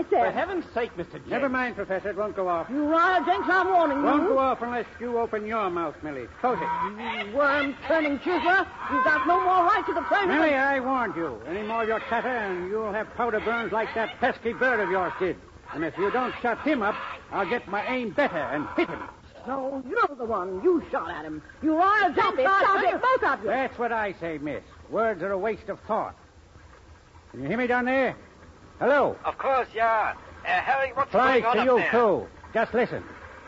Put 0.03 0.13
it 0.13 0.17
down, 0.17 0.27
I 0.27 0.31
For 0.31 0.39
heaven's 0.39 0.65
sake, 0.75 0.97
Mr. 0.97 1.13
Jenks. 1.13 1.29
Never 1.29 1.49
mind, 1.49 1.77
Professor. 1.77 2.11
It 2.11 2.17
won't 2.17 2.37
go 2.37 2.49
off. 2.49 2.69
Uriah 2.71 3.23
Jenks, 3.27 3.49
I'm 3.51 3.69
warning 3.69 3.99
you. 3.99 4.05
Won't 4.05 4.29
go 4.29 4.39
off 4.39 4.63
unless 4.63 4.87
you 5.01 5.19
open 5.19 5.47
your 5.47 5.71
mouth, 5.71 5.95
Millie. 6.03 6.27
Close 6.41 6.59
it. 6.61 7.29
You 7.29 7.37
worm 7.37 7.77
turning 7.87 8.19
chiseler. 8.19 8.67
You've 8.91 9.05
got 9.05 9.27
no 9.27 9.41
more 9.41 9.65
right 9.65 9.83
to 9.87 9.95
the 9.95 10.01
treasure. 10.03 10.27
Millie, 10.27 10.55
I 10.55 10.81
warned 10.81 11.17
you. 11.17 11.41
Any 11.47 11.63
more 11.63 11.83
of 11.83 11.89
your 11.89 12.01
chatter, 12.09 12.29
and 12.29 12.69
you'll 12.71 12.93
have 12.93 13.13
powder 13.15 13.41
burns 13.41 13.73
like 13.73 13.95
that 13.95 14.19
pesky 14.21 14.53
bird 14.53 14.81
of 14.81 14.91
yours 14.91 15.13
did. 15.19 15.37
And 15.75 15.85
if 15.85 15.97
you 15.97 16.11
don't 16.11 16.35
shut 16.43 16.61
him 16.61 16.83
up, 16.83 16.95
I'll 17.31 17.49
get 17.49 17.67
my 17.69 17.87
aim 17.87 18.11
better 18.11 18.37
and 18.39 18.67
hit 18.77 18.89
him. 18.89 19.03
No, 19.47 19.83
you're 19.89 20.17
the 20.17 20.25
one. 20.25 20.63
You 20.63 20.85
shot 20.91 21.11
at 21.11 21.25
him. 21.25 21.43
Uriah 21.63 22.13
Jenks, 22.15 22.39
it, 22.39 22.47
I 22.47 22.63
stop 22.63 22.81
say- 22.81 22.91
it, 22.91 23.03
both 23.03 23.23
of 23.31 23.43
you. 23.43 23.47
That's 23.49 23.79
what 23.79 23.91
I 23.93 24.15
say, 24.21 24.39
miss. 24.39 24.63
Words 24.91 25.23
are 25.23 25.33
a 25.33 25.39
waste 25.39 25.69
of 25.69 25.81
thought. 25.81 26.15
Can 27.33 27.43
you 27.43 27.49
hear 27.49 27.57
me 27.59 27.67
down 27.67 27.87
there? 27.87 28.15
Hello. 28.83 29.17
Of 29.25 29.39
course, 29.39 29.69
yeah. 29.73 30.15
Uh, 30.45 30.49
Harry, 30.49 30.91
what's 30.95 31.11
Applies 31.11 31.43
going 31.43 31.57
on 31.61 31.67
to 31.67 31.73
up 31.75 31.79
you, 31.79 31.79
there? 31.79 31.91
too. 31.93 32.27
Just 32.53 32.75
listen. 32.75 33.05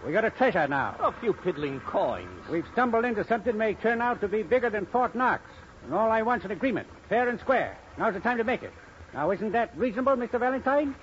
We 0.07 0.13
got 0.13 0.25
a 0.25 0.31
treasure 0.31 0.69
now. 0.69 0.95
A 1.01 1.11
few 1.21 1.33
piddling 1.33 1.81
coins. 1.81 2.49
We've 2.49 2.65
stumbled 2.73 3.05
into 3.05 3.25
something 3.27 3.59
may 3.59 3.75
turn 3.75 4.01
out 4.01 4.21
to 4.21 4.29
be 4.29 4.45
bigger 4.45 4.71
than 4.71 4.87
Fort 4.87 5.13
Knox. 5.17 5.43
And 5.85 5.93
all 5.93 6.09
I 6.09 6.23
want's 6.23 6.45
an 6.45 6.53
agreement, 6.53 6.87
fair 7.09 7.29
and 7.29 7.41
square. 7.41 7.77
Now's 7.99 8.15
the 8.15 8.21
time 8.21 8.37
to 8.37 8.45
make 8.45 8.63
it. 8.63 8.73
Now, 9.13 9.33
isn't 9.33 9.51
that 9.51 9.77
reasonable, 9.77 10.15
Mr. 10.15 10.39
Valentine? 10.39 10.95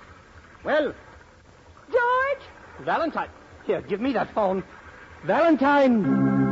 Well, 0.64 0.94
George? 1.90 2.86
Valentine. 2.86 3.28
Here, 3.66 3.82
give 3.82 4.00
me 4.00 4.14
that 4.14 4.32
phone. 4.32 4.64
Valentine. 5.26 6.51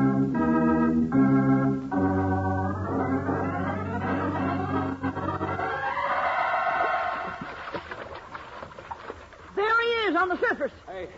On 10.21 10.29
the 10.29 10.39
surface. 10.39 10.73
Hey, 10.87 11.09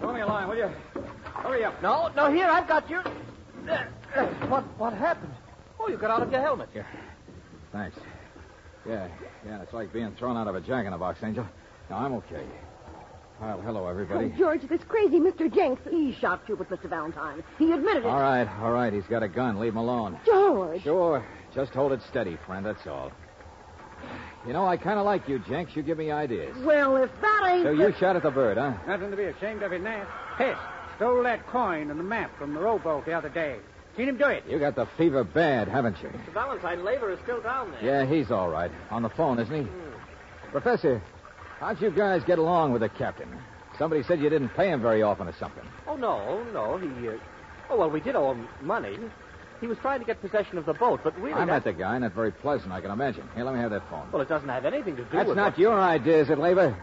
throw 0.00 0.12
me 0.12 0.20
a 0.20 0.26
line, 0.26 0.48
will 0.48 0.56
you? 0.56 0.70
Hurry 1.34 1.64
up. 1.64 1.80
No, 1.82 2.10
no, 2.16 2.32
here, 2.32 2.46
I've 2.46 2.66
got 2.66 2.88
you. 2.88 3.00
What, 4.48 4.64
what 4.78 4.92
happened? 4.94 5.34
Oh, 5.78 5.88
you 5.88 5.98
got 5.98 6.10
out 6.10 6.22
of 6.22 6.32
your 6.32 6.40
helmet. 6.40 6.70
Yeah. 6.74 6.84
Thanks. 7.72 7.98
Yeah, 8.88 9.08
yeah, 9.46 9.62
it's 9.62 9.72
like 9.72 9.92
being 9.92 10.12
thrown 10.18 10.36
out 10.36 10.48
of 10.48 10.54
a 10.54 10.60
jack 10.60 10.86
in 10.86 10.92
a 10.92 10.98
box, 10.98 11.20
Angel. 11.22 11.46
No, 11.90 11.96
I'm 11.96 12.14
okay. 12.14 12.44
Well, 13.40 13.60
hello, 13.60 13.86
everybody. 13.86 14.32
Oh, 14.34 14.38
George, 14.38 14.62
this 14.68 14.80
crazy 14.88 15.20
Mr. 15.20 15.52
Jenks. 15.52 15.82
He 15.88 16.12
shot 16.20 16.42
you 16.48 16.56
with 16.56 16.68
Mr. 16.70 16.88
Valentine. 16.88 17.44
He 17.58 17.70
admitted 17.70 18.04
it. 18.04 18.06
All 18.06 18.18
right, 18.18 18.48
all 18.60 18.72
right. 18.72 18.92
He's 18.92 19.04
got 19.04 19.22
a 19.22 19.28
gun. 19.28 19.60
Leave 19.60 19.72
him 19.72 19.78
alone. 19.78 20.18
George. 20.26 20.82
Sure. 20.82 21.24
Just 21.54 21.72
hold 21.72 21.92
it 21.92 22.00
steady, 22.08 22.36
friend. 22.46 22.66
That's 22.66 22.84
all. 22.86 23.12
You 24.46 24.52
know, 24.52 24.66
I 24.66 24.76
kind 24.76 24.98
of 24.98 25.04
like 25.04 25.28
you, 25.28 25.38
Jenks. 25.40 25.74
You 25.76 25.82
give 25.82 25.98
me 25.98 26.10
ideas. 26.10 26.56
Well, 26.60 26.96
if 26.96 27.10
that 27.20 27.50
ain't. 27.50 27.64
So 27.64 27.70
you 27.70 27.92
shot 27.98 28.16
at 28.16 28.22
the 28.22 28.30
bird, 28.30 28.56
huh? 28.56 28.74
nothing 28.86 29.10
to 29.10 29.16
be 29.16 29.24
ashamed 29.24 29.62
of 29.62 29.72
in 29.72 29.84
that. 29.84 30.06
Pest 30.36 30.60
stole 30.96 31.22
that 31.22 31.46
coin 31.46 31.90
and 31.90 31.98
the 31.98 32.04
map 32.04 32.36
from 32.38 32.54
the 32.54 32.60
rowboat 32.60 33.06
the 33.06 33.12
other 33.12 33.28
day. 33.28 33.56
Seen 33.96 34.08
him 34.08 34.16
do 34.16 34.26
it. 34.26 34.44
You 34.48 34.58
got 34.58 34.74
the 34.74 34.86
fever 34.96 35.24
bad, 35.24 35.68
haven't 35.68 35.96
you? 36.02 36.08
Mr. 36.08 36.32
Valentine, 36.32 36.84
Laver 36.84 37.12
is 37.12 37.18
still 37.22 37.40
down 37.40 37.70
there. 37.72 37.84
Yeah, 37.84 38.06
he's 38.06 38.30
all 38.30 38.48
right. 38.48 38.70
On 38.90 39.02
the 39.02 39.08
phone, 39.08 39.38
isn't 39.38 39.64
he? 39.64 39.70
Professor, 40.50 41.02
how'd 41.60 41.80
you 41.80 41.90
guys 41.90 42.22
get 42.24 42.38
along 42.38 42.72
with 42.72 42.82
the 42.82 42.88
captain? 42.88 43.28
Somebody 43.78 44.02
said 44.02 44.20
you 44.20 44.28
didn't 44.28 44.50
pay 44.50 44.70
him 44.70 44.82
very 44.82 45.02
often 45.02 45.28
or 45.28 45.34
something. 45.38 45.64
Oh, 45.86 45.96
no, 45.96 46.42
no. 46.52 46.78
He, 46.78 47.08
uh... 47.08 47.12
Oh, 47.70 47.76
well, 47.76 47.90
we 47.90 48.00
did 48.00 48.16
owe 48.16 48.32
him 48.32 48.48
money. 48.62 48.98
He 49.60 49.66
was 49.66 49.78
trying 49.78 50.00
to 50.00 50.06
get 50.06 50.20
possession 50.20 50.56
of 50.58 50.66
the 50.66 50.72
boat, 50.74 51.00
but 51.02 51.18
really. 51.20 51.34
I 51.34 51.44
met 51.44 51.64
that... 51.64 51.76
the 51.76 51.78
guy, 51.78 51.98
not 51.98 52.12
very 52.12 52.30
pleasant, 52.30 52.72
I 52.72 52.80
can 52.80 52.90
imagine. 52.90 53.28
Here, 53.34 53.44
let 53.44 53.54
me 53.54 53.60
have 53.60 53.70
that 53.72 53.88
phone. 53.90 54.06
Well, 54.12 54.22
it 54.22 54.28
doesn't 54.28 54.48
have 54.48 54.64
anything 54.64 54.96
to 54.96 55.02
do 55.04 55.08
That's 55.12 55.26
with. 55.28 55.36
That's 55.36 55.36
not 55.36 55.52
what- 55.52 55.58
your 55.58 55.80
idea, 55.80 56.20
is 56.20 56.30
it, 56.30 56.38
Laver? 56.38 56.76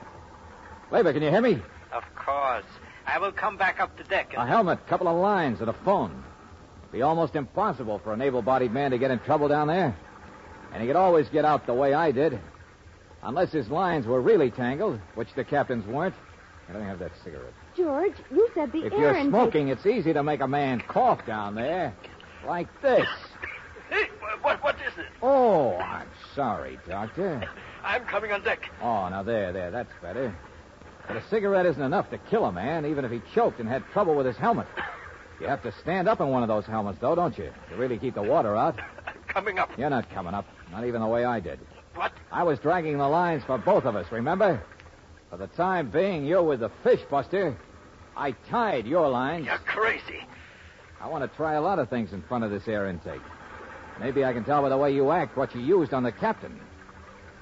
Laver, 0.91 1.13
can 1.13 1.21
you 1.23 1.29
hear 1.29 1.41
me? 1.41 1.61
Of 1.93 2.03
course. 2.15 2.65
I 3.07 3.19
will 3.19 3.31
come 3.31 3.55
back 3.57 3.79
up 3.79 3.97
the 3.97 4.03
deck. 4.03 4.33
A 4.35 4.45
helmet, 4.45 4.79
a 4.85 4.89
couple 4.89 5.07
of 5.07 5.15
lines, 5.15 5.61
and 5.61 5.69
a 5.69 5.73
phone. 5.85 6.23
Be 6.91 7.01
almost 7.01 7.35
impossible 7.35 7.99
for 7.99 8.13
an 8.13 8.21
able-bodied 8.21 8.71
man 8.71 8.91
to 8.91 8.97
get 8.97 9.11
in 9.11 9.19
trouble 9.19 9.47
down 9.47 9.67
there. 9.67 9.95
And 10.73 10.81
he 10.81 10.87
could 10.87 10.95
always 10.95 11.29
get 11.29 11.45
out 11.45 11.65
the 11.67 11.73
way 11.73 11.93
I 11.93 12.11
did. 12.11 12.39
Unless 13.23 13.51
his 13.51 13.69
lines 13.69 14.05
were 14.05 14.21
really 14.21 14.51
tangled, 14.51 14.99
which 15.15 15.33
the 15.35 15.43
captain's 15.43 15.85
weren't. 15.85 16.15
Let 16.69 16.79
me 16.81 16.85
have 16.87 16.99
that 16.99 17.11
cigarette. 17.23 17.53
George, 17.77 18.13
you 18.31 18.49
said 18.55 18.71
the 18.71 18.85
If 18.85 18.93
air 18.93 18.99
you're 18.99 19.15
intake- 19.15 19.29
smoking, 19.29 19.67
it's 19.69 19.85
easy 19.85 20.13
to 20.13 20.23
make 20.23 20.41
a 20.41 20.47
man 20.47 20.81
cough 20.87 21.25
down 21.25 21.55
there. 21.55 21.93
Like 22.45 22.67
this. 22.81 23.07
Hey, 23.89 24.03
what, 24.41 24.63
what 24.63 24.75
is 24.75 24.97
it? 24.97 25.05
Oh, 25.21 25.75
I'm 25.77 26.07
sorry, 26.35 26.79
Doctor. 26.87 27.47
I'm 27.83 28.03
coming 28.05 28.31
on 28.31 28.43
deck. 28.43 28.69
Oh, 28.81 29.07
now 29.09 29.23
there, 29.23 29.51
there, 29.53 29.71
that's 29.71 29.91
better. 30.01 30.35
But 31.07 31.17
a 31.17 31.23
cigarette 31.29 31.65
isn't 31.67 31.81
enough 31.81 32.09
to 32.09 32.17
kill 32.17 32.45
a 32.45 32.51
man, 32.51 32.85
even 32.85 33.05
if 33.05 33.11
he 33.11 33.21
choked 33.33 33.59
and 33.59 33.69
had 33.69 33.83
trouble 33.93 34.15
with 34.15 34.25
his 34.25 34.37
helmet. 34.37 34.67
You 35.41 35.47
have 35.47 35.61
to 35.63 35.73
stand 35.81 36.07
up 36.07 36.21
in 36.21 36.29
one 36.29 36.43
of 36.43 36.47
those 36.47 36.65
helmets, 36.65 36.97
though, 37.01 37.13
don't 37.13 37.37
you? 37.37 37.51
To 37.69 37.75
really 37.75 37.97
keep 37.97 38.15
the 38.15 38.21
water 38.21 38.55
out. 38.55 38.79
I'm 39.05 39.13
Coming 39.27 39.59
up. 39.59 39.69
You're 39.77 39.89
not 39.89 40.09
coming 40.09 40.33
up. 40.33 40.45
Not 40.71 40.85
even 40.85 41.01
the 41.01 41.07
way 41.07 41.25
I 41.25 41.41
did. 41.41 41.59
What? 41.93 42.13
I 42.31 42.43
was 42.43 42.57
dragging 42.59 42.97
the 42.97 43.07
lines 43.09 43.43
for 43.43 43.57
both 43.57 43.83
of 43.83 43.97
us, 43.97 44.09
remember? 44.13 44.63
For 45.29 45.35
the 45.35 45.47
time 45.47 45.89
being, 45.91 46.25
you're 46.25 46.41
with 46.41 46.61
the 46.61 46.71
fish, 46.83 47.01
Buster. 47.11 47.57
I 48.15 48.31
tied 48.49 48.87
your 48.87 49.09
lines. 49.09 49.47
You're 49.47 49.57
crazy. 49.57 50.25
I 51.05 51.07
want 51.07 51.21
to 51.23 51.37
try 51.37 51.53
a 51.53 51.61
lot 51.61 51.77
of 51.77 51.87
things 51.87 52.13
in 52.13 52.23
front 52.23 52.45
of 52.45 52.49
this 52.49 52.67
air 52.67 52.87
intake. 52.87 53.21
Maybe 53.99 54.25
I 54.25 54.33
can 54.33 54.43
tell 54.43 54.63
by 54.63 54.69
the 54.69 54.77
way 54.77 54.91
you 54.91 55.11
act 55.11 55.37
what 55.37 55.53
you 55.53 55.61
used 55.61 55.93
on 55.93 56.01
the 56.01 56.11
captain. 56.11 56.59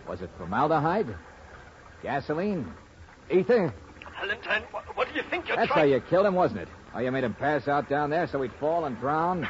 Was 0.05 0.21
it 0.21 0.29
formaldehyde? 0.37 1.15
Gasoline? 2.03 2.73
Ether? 3.31 3.73
Valentine, 4.19 4.63
what, 4.71 4.83
what 4.97 5.07
do 5.07 5.15
you 5.15 5.23
think 5.29 5.47
you're 5.47 5.55
That's 5.55 5.71
how 5.71 5.83
you 5.83 6.01
killed 6.09 6.25
him, 6.25 6.35
wasn't 6.35 6.59
it? 6.59 6.67
Oh, 6.93 6.99
you 6.99 7.09
made 7.09 7.23
him 7.23 7.35
pass 7.35 7.69
out 7.69 7.89
down 7.89 8.09
there 8.09 8.27
so 8.27 8.41
he'd 8.41 8.51
fall 8.59 8.83
and 8.83 8.99
drown? 8.99 9.47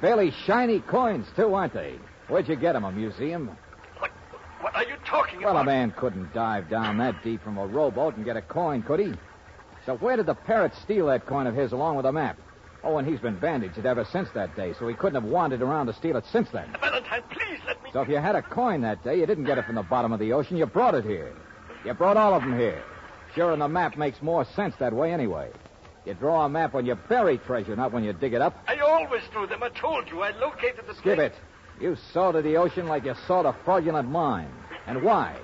Fairly 0.00 0.32
shiny 0.44 0.80
coins, 0.80 1.28
too, 1.36 1.54
aren't 1.54 1.72
they? 1.72 2.00
Where'd 2.26 2.48
you 2.48 2.56
get 2.56 2.74
'em? 2.74 2.82
A 2.82 2.90
museum? 2.90 3.56
What 4.60 4.74
are 4.74 4.82
you 4.82 4.96
talking 5.04 5.38
about? 5.38 5.54
Well, 5.54 5.62
a 5.62 5.64
man 5.64 5.92
couldn't 5.96 6.34
dive 6.34 6.68
down 6.68 6.98
that 6.98 7.22
deep 7.22 7.44
from 7.44 7.58
a 7.58 7.66
rowboat 7.66 8.16
and 8.16 8.24
get 8.24 8.36
a 8.36 8.42
coin, 8.42 8.82
could 8.82 8.98
he? 8.98 9.14
So 9.84 9.96
where 9.98 10.16
did 10.16 10.26
the 10.26 10.34
parrot 10.34 10.74
steal 10.82 11.06
that 11.06 11.26
coin 11.26 11.46
of 11.46 11.54
his 11.54 11.70
along 11.70 11.94
with 11.94 12.06
a 12.06 12.12
map? 12.12 12.36
Oh, 12.84 12.98
and 12.98 13.08
he's 13.08 13.20
been 13.20 13.38
bandaged 13.38 13.84
ever 13.84 14.04
since 14.04 14.28
that 14.34 14.54
day, 14.54 14.74
so 14.78 14.86
he 14.86 14.94
couldn't 14.94 15.20
have 15.20 15.30
wandered 15.30 15.62
around 15.62 15.86
to 15.86 15.92
steal 15.94 16.16
it 16.16 16.24
since 16.30 16.48
then. 16.50 16.68
Valentine, 16.80 17.22
please 17.30 17.58
let 17.66 17.82
me. 17.82 17.90
So 17.92 18.00
if 18.00 18.08
you 18.08 18.16
had 18.16 18.36
a 18.36 18.42
coin 18.42 18.82
that 18.82 19.02
day, 19.02 19.18
you 19.18 19.26
didn't 19.26 19.44
get 19.44 19.58
it 19.58 19.64
from 19.64 19.74
the 19.74 19.82
bottom 19.82 20.12
of 20.12 20.20
the 20.20 20.32
ocean. 20.32 20.56
You 20.56 20.66
brought 20.66 20.94
it 20.94 21.04
here. 21.04 21.32
You 21.84 21.94
brought 21.94 22.16
all 22.16 22.34
of 22.34 22.42
them 22.42 22.58
here. 22.58 22.82
Sure, 23.34 23.52
and 23.52 23.60
the 23.60 23.68
map 23.68 23.96
makes 23.96 24.22
more 24.22 24.44
sense 24.44 24.74
that 24.78 24.92
way 24.92 25.12
anyway. 25.12 25.50
You 26.04 26.14
draw 26.14 26.44
a 26.44 26.48
map 26.48 26.72
when 26.72 26.86
you 26.86 26.94
bury 26.94 27.38
treasure, 27.38 27.74
not 27.74 27.92
when 27.92 28.04
you 28.04 28.12
dig 28.12 28.32
it 28.32 28.40
up. 28.40 28.56
I 28.68 28.78
always 28.78 29.22
drew 29.32 29.46
them. 29.46 29.62
I 29.62 29.70
told 29.70 30.08
you. 30.08 30.22
I 30.22 30.30
located 30.38 30.86
the 30.86 30.94
Skip 30.94 31.18
it. 31.18 31.34
You 31.80 31.96
salted 32.12 32.44
the 32.44 32.56
ocean 32.56 32.86
like 32.86 33.04
you 33.04 33.14
salt 33.26 33.44
a 33.44 33.54
fraudulent 33.64 34.08
mine. 34.08 34.50
And 34.86 35.02
why? 35.02 35.36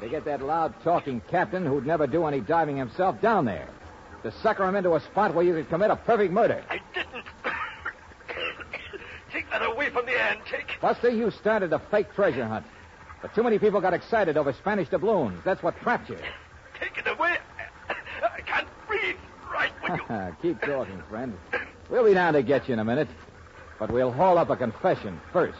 To 0.00 0.08
get 0.08 0.24
that 0.24 0.42
loud 0.42 0.74
talking 0.82 1.22
captain 1.30 1.64
who'd 1.64 1.86
never 1.86 2.06
do 2.08 2.26
any 2.26 2.40
diving 2.40 2.76
himself 2.76 3.20
down 3.20 3.44
there. 3.44 3.68
To 4.22 4.32
sucker 4.42 4.64
him 4.64 4.76
into 4.76 4.94
a 4.94 5.00
spot 5.00 5.34
where 5.34 5.44
you 5.44 5.52
could 5.54 5.68
commit 5.68 5.90
a 5.90 5.96
perfect 5.96 6.32
murder. 6.32 6.62
I 6.70 6.80
didn't. 6.94 7.24
Take 9.32 9.50
that 9.50 9.62
away 9.62 9.90
from 9.90 10.06
the 10.06 10.20
antique. 10.20 10.78
Buster, 10.80 11.10
you 11.10 11.30
started 11.30 11.72
a 11.72 11.80
fake 11.90 12.14
treasure 12.14 12.46
hunt. 12.46 12.64
But 13.20 13.34
too 13.34 13.42
many 13.42 13.58
people 13.58 13.80
got 13.80 13.94
excited 13.94 14.36
over 14.36 14.52
Spanish 14.52 14.88
doubloons. 14.88 15.42
That's 15.44 15.62
what 15.62 15.76
trapped 15.80 16.08
you. 16.08 16.18
Take 16.78 16.98
it 16.98 17.06
away. 17.08 17.36
I 18.22 18.40
can't 18.42 18.68
breathe 18.86 19.16
right 19.52 19.72
when 19.80 19.98
you. 19.98 20.36
Keep 20.42 20.60
talking, 20.60 21.02
friend. 21.08 21.36
We'll 21.90 22.04
be 22.04 22.14
down 22.14 22.34
to 22.34 22.42
get 22.42 22.68
you 22.68 22.74
in 22.74 22.78
a 22.78 22.84
minute. 22.84 23.08
But 23.78 23.90
we'll 23.90 24.12
haul 24.12 24.38
up 24.38 24.50
a 24.50 24.56
confession 24.56 25.20
first. 25.32 25.58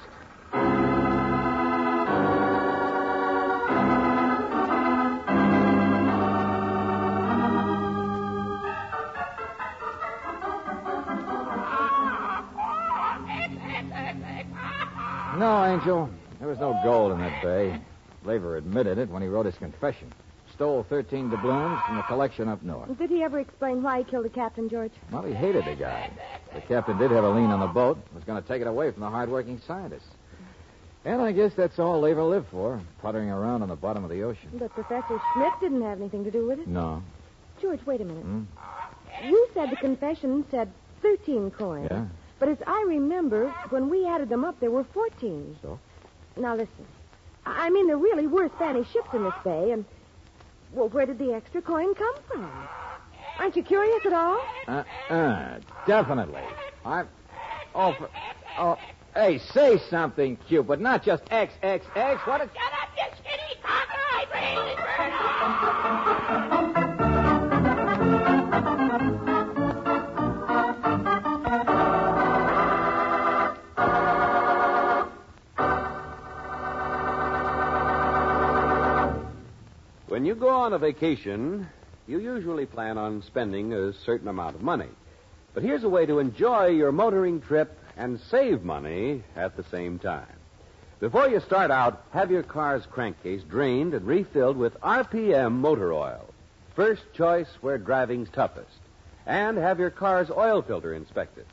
No, 15.43 15.65
Angel. 15.65 16.09
There 16.39 16.47
was 16.47 16.61
no 16.61 16.79
gold 16.85 17.11
in 17.11 17.19
that 17.19 17.43
bay. 17.43 17.77
Laver 18.23 18.59
admitted 18.59 18.97
it 18.99 19.09
when 19.09 19.23
he 19.23 19.29
wrote 19.29 19.45
his 19.45 19.57
confession. 19.57 20.13
Stole 20.55 20.87
13 20.89 21.31
doubloons 21.31 21.81
from 21.85 21.97
the 21.97 22.03
collection 22.03 22.49
up 22.49 22.63
north. 22.63 22.97
Did 22.97 23.11
he 23.11 23.25
ever 23.25 23.41
explain 23.41 23.83
why 23.83 23.99
he 23.99 24.05
killed 24.05 24.25
the 24.25 24.29
captain, 24.29 24.69
George? 24.69 24.93
Well, 25.11 25.25
he 25.25 25.33
hated 25.33 25.65
the 25.65 25.75
guy. 25.75 26.13
The 26.55 26.61
captain 26.61 26.97
did 26.97 27.11
have 27.11 27.25
a 27.25 27.29
lien 27.29 27.51
on 27.51 27.59
the 27.59 27.67
boat. 27.67 27.99
Was 28.15 28.23
going 28.23 28.41
to 28.41 28.47
take 28.47 28.61
it 28.61 28.69
away 28.69 28.93
from 28.93 29.01
the 29.01 29.11
hard-working 29.11 29.61
scientists. 29.67 30.07
And 31.05 31.21
I 31.21 31.33
guess 31.33 31.51
that's 31.57 31.81
all 31.81 31.99
Laver 31.99 32.23
lived 32.23 32.47
for, 32.53 32.81
puttering 33.01 33.29
around 33.29 33.63
on 33.63 33.69
the 33.69 33.75
bottom 33.75 34.05
of 34.05 34.11
the 34.11 34.23
ocean. 34.23 34.49
But 34.55 34.73
Professor 34.75 35.21
Schmidt 35.35 35.53
didn't 35.61 35.83
have 35.83 35.99
anything 36.01 36.23
to 36.23 36.31
do 36.31 36.47
with 36.47 36.61
it. 36.61 36.69
No. 36.69 37.03
George, 37.61 37.85
wait 37.85 38.01
a 38.01 38.05
minute. 38.05 38.23
Hmm? 38.23 38.43
You 39.25 39.49
said 39.55 39.71
the 39.71 39.77
confession 39.77 40.45
said 40.53 40.71
13 41.03 41.51
coins. 41.51 41.89
Yeah? 41.91 42.07
But 42.43 42.49
as 42.49 42.59
I 42.67 42.85
remember, 42.89 43.55
when 43.71 43.89
we 43.89 44.05
added 44.05 44.29
them 44.29 44.45
up, 44.45 44.59
there 44.59 44.73
were 44.73 44.83
14. 44.83 45.57
So? 45.63 45.79
Now, 46.37 46.57
listen. 46.57 46.87
I 47.47 47.67
I 47.67 47.71
mean, 47.71 47.87
there 47.87 47.97
really 47.97 48.27
were 48.27 48.51
Spanish 48.57 48.91
ships 48.91 49.11
in 49.15 49.23
this 49.23 49.35
bay, 49.45 49.71
and, 49.71 49.85
well, 50.73 50.89
where 50.89 51.07
did 51.07 51.21
the 51.21 51.35
extra 51.35 51.63
coin 51.63 51.95
come 51.95 52.15
from? 52.27 52.51
Aren't 53.39 53.55
you 53.55 53.63
curious 53.63 54.05
at 54.05 54.13
all? 54.13 54.45
Uh-uh. 54.67 55.61
Definitely. 55.87 56.43
I'm. 56.85 57.07
Oh, 57.77 57.93
for... 57.93 58.11
Oh, 58.59 58.77
hey, 59.15 59.39
say 59.39 59.79
something, 59.89 60.37
Cupid. 60.49 60.81
Not 60.81 61.05
just 61.05 61.23
X, 61.31 61.55
X, 61.63 61.87
X. 61.95 62.27
What 62.27 62.41
a... 62.41 62.47
Shut 62.47 62.57
up, 62.57 62.89
you 62.97 63.05
skinny 63.21 63.55
cocker! 63.63 64.03
I 64.15 64.27
brain 64.33 64.59
it 66.59 66.62
When 80.23 80.29
you 80.29 80.37
go 80.37 80.51
on 80.51 80.73
a 80.73 80.79
vacation, 80.79 81.67
you 82.07 82.21
usually 82.21 82.65
plan 82.65 82.97
on 82.97 83.25
spending 83.25 83.73
a 83.73 83.93
certain 83.93 84.29
amount 84.29 84.55
of 84.55 84.63
money. 84.63 84.87
But 85.53 85.65
here's 85.65 85.83
a 85.83 85.89
way 85.89 86.07
to 86.07 86.21
enjoy 86.21 86.67
your 86.67 86.93
motoring 86.93 87.41
trip 87.41 87.77
and 87.97 88.21
save 88.31 88.63
money 88.63 89.25
at 89.35 89.57
the 89.57 89.65
same 89.65 89.99
time. 89.99 90.37
Before 91.01 91.29
you 91.29 91.41
start 91.41 91.73
out, 91.73 92.05
have 92.13 92.31
your 92.31 92.45
car's 92.45 92.87
crankcase 92.87 93.43
drained 93.43 93.95
and 93.95 94.07
refilled 94.07 94.57
with 94.57 94.81
RPM 94.81 95.55
motor 95.55 95.93
oil. 95.93 96.33
First 96.77 97.03
choice 97.15 97.49
where 97.61 97.77
driving's 97.77 98.31
toughest. 98.31 98.79
And 99.27 99.59
have 99.59 99.81
your 99.81 99.91
car's 99.91 100.31
oil 100.31 100.63
filter 100.63 100.95
inspected. 100.95 101.47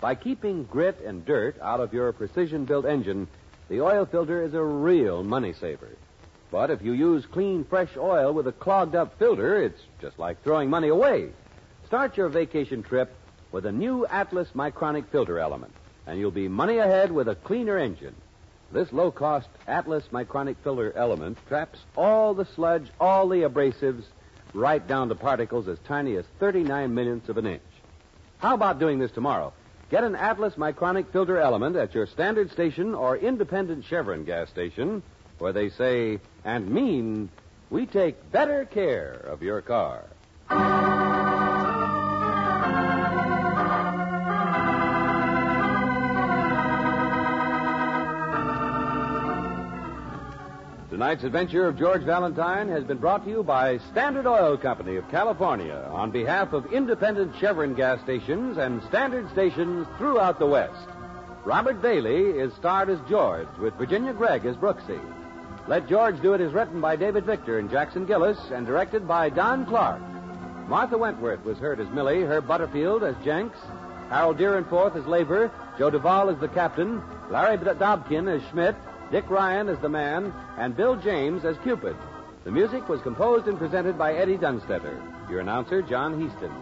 By 0.00 0.14
keeping 0.14 0.64
grit 0.64 1.00
and 1.04 1.26
dirt 1.26 1.60
out 1.60 1.80
of 1.80 1.92
your 1.92 2.10
precision 2.14 2.64
built 2.64 2.86
engine, 2.86 3.28
the 3.68 3.82
oil 3.82 4.06
filter 4.06 4.42
is 4.42 4.54
a 4.54 4.62
real 4.62 5.22
money 5.22 5.52
saver. 5.52 5.90
But 6.50 6.70
if 6.70 6.82
you 6.82 6.92
use 6.92 7.26
clean, 7.26 7.64
fresh 7.64 7.96
oil 7.96 8.32
with 8.32 8.46
a 8.46 8.52
clogged 8.52 8.94
up 8.94 9.18
filter, 9.18 9.62
it's 9.62 9.80
just 10.00 10.18
like 10.18 10.42
throwing 10.42 10.70
money 10.70 10.88
away. 10.88 11.30
Start 11.86 12.16
your 12.16 12.28
vacation 12.28 12.82
trip 12.82 13.14
with 13.52 13.66
a 13.66 13.72
new 13.72 14.06
Atlas 14.06 14.48
Micronic 14.54 15.06
filter 15.08 15.38
element, 15.38 15.72
and 16.06 16.18
you'll 16.18 16.30
be 16.30 16.48
money 16.48 16.78
ahead 16.78 17.10
with 17.10 17.28
a 17.28 17.34
cleaner 17.34 17.78
engine. 17.78 18.14
This 18.72 18.92
low 18.92 19.10
cost 19.10 19.48
Atlas 19.66 20.04
Micronic 20.12 20.56
filter 20.62 20.92
element 20.96 21.38
traps 21.48 21.78
all 21.96 22.34
the 22.34 22.46
sludge, 22.54 22.88
all 23.00 23.28
the 23.28 23.42
abrasives, 23.42 24.04
right 24.52 24.86
down 24.86 25.08
to 25.08 25.14
particles 25.14 25.68
as 25.68 25.78
tiny 25.86 26.16
as 26.16 26.24
39 26.40 26.94
millionths 26.94 27.28
of 27.28 27.38
an 27.38 27.46
inch. 27.46 27.62
How 28.38 28.54
about 28.54 28.78
doing 28.78 28.98
this 28.98 29.12
tomorrow? 29.12 29.52
Get 29.90 30.04
an 30.04 30.16
Atlas 30.16 30.54
Micronic 30.54 31.12
filter 31.12 31.38
element 31.38 31.76
at 31.76 31.94
your 31.94 32.06
standard 32.06 32.50
station 32.50 32.94
or 32.94 33.16
independent 33.16 33.84
Chevron 33.84 34.24
gas 34.24 34.48
station, 34.50 35.02
where 35.38 35.52
they 35.52 35.70
say 35.70 36.18
and 36.44 36.68
mean 36.68 37.28
we 37.70 37.86
take 37.86 38.30
better 38.32 38.64
care 38.64 39.12
of 39.12 39.42
your 39.42 39.60
car. 39.60 40.04
Tonight's 50.96 51.24
adventure 51.24 51.68
of 51.68 51.76
George 51.76 52.02
Valentine 52.04 52.68
has 52.68 52.82
been 52.82 52.96
brought 52.96 53.22
to 53.24 53.30
you 53.30 53.42
by 53.42 53.76
Standard 53.90 54.26
Oil 54.26 54.56
Company 54.56 54.96
of 54.96 55.06
California 55.10 55.86
on 55.92 56.10
behalf 56.10 56.54
of 56.54 56.72
independent 56.72 57.34
Chevron 57.38 57.74
gas 57.74 58.00
stations 58.00 58.56
and 58.56 58.82
standard 58.84 59.30
stations 59.30 59.86
throughout 59.98 60.38
the 60.38 60.46
West. 60.46 60.88
Robert 61.44 61.82
Bailey 61.82 62.40
is 62.40 62.54
starred 62.54 62.88
as 62.88 62.98
George 63.10 63.46
with 63.60 63.74
Virginia 63.74 64.14
Gregg 64.14 64.46
as 64.46 64.56
Brooksy. 64.56 64.98
Let 65.68 65.88
George 65.88 66.22
Do 66.22 66.32
It 66.34 66.40
is 66.40 66.52
written 66.52 66.80
by 66.80 66.94
David 66.94 67.24
Victor 67.24 67.58
and 67.58 67.68
Jackson 67.68 68.06
Gillis 68.06 68.38
and 68.52 68.64
directed 68.64 69.08
by 69.08 69.30
Don 69.30 69.66
Clark. 69.66 70.00
Martha 70.68 70.96
Wentworth 70.96 71.44
was 71.44 71.58
heard 71.58 71.80
as 71.80 71.88
Millie, 71.90 72.22
Herb 72.22 72.46
Butterfield 72.46 73.02
as 73.02 73.16
Jenks, 73.24 73.58
Harold 74.08 74.38
Dryenforth 74.38 74.94
as 74.94 75.06
Laver, 75.06 75.50
Joe 75.76 75.90
Duvall 75.90 76.30
as 76.30 76.38
the 76.38 76.46
captain, 76.46 77.02
Larry 77.30 77.58
Dobkin 77.58 78.28
as 78.28 78.48
Schmidt, 78.50 78.76
Dick 79.10 79.28
Ryan 79.28 79.68
as 79.68 79.78
the 79.80 79.88
man, 79.88 80.32
and 80.56 80.76
Bill 80.76 80.94
James 80.94 81.44
as 81.44 81.56
Cupid. 81.64 81.96
The 82.44 82.52
music 82.52 82.88
was 82.88 83.00
composed 83.02 83.48
and 83.48 83.58
presented 83.58 83.98
by 83.98 84.14
Eddie 84.14 84.38
Dunstedter. 84.38 85.02
Your 85.28 85.40
announcer, 85.40 85.82
John 85.82 86.20
Heaston. 86.20 86.52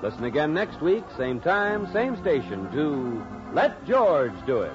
Listen 0.00 0.24
again 0.24 0.54
next 0.54 0.80
week, 0.80 1.02
same 1.16 1.40
time, 1.40 1.92
same 1.92 2.16
station, 2.20 2.70
to 2.70 3.26
Let 3.52 3.84
George 3.84 4.34
Do 4.46 4.60
It. 4.60 4.74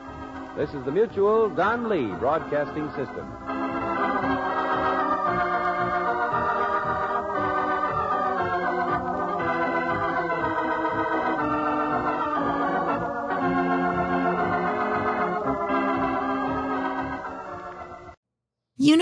This 0.57 0.73
is 0.73 0.83
the 0.83 0.91
Mutual 0.91 1.49
Don 1.49 1.87
Lee 1.87 2.13
Broadcasting 2.19 2.89
System. 2.89 3.38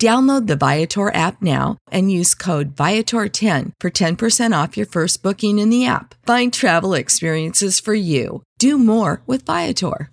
Download 0.00 0.48
the 0.48 0.56
Viator 0.56 1.14
app 1.14 1.40
now 1.40 1.78
and 1.90 2.10
use 2.10 2.34
code 2.34 2.74
Viator10 2.74 3.72
for 3.78 3.90
10% 3.90 4.62
off 4.62 4.76
your 4.76 4.86
first 4.86 5.22
booking 5.22 5.58
in 5.60 5.70
the 5.70 5.86
app. 5.86 6.16
Find 6.26 6.52
travel 6.52 6.94
experiences 6.94 7.78
for 7.78 7.94
you. 7.94 8.42
Do 8.58 8.76
more 8.76 9.22
with 9.26 9.46
Viator. 9.46 10.10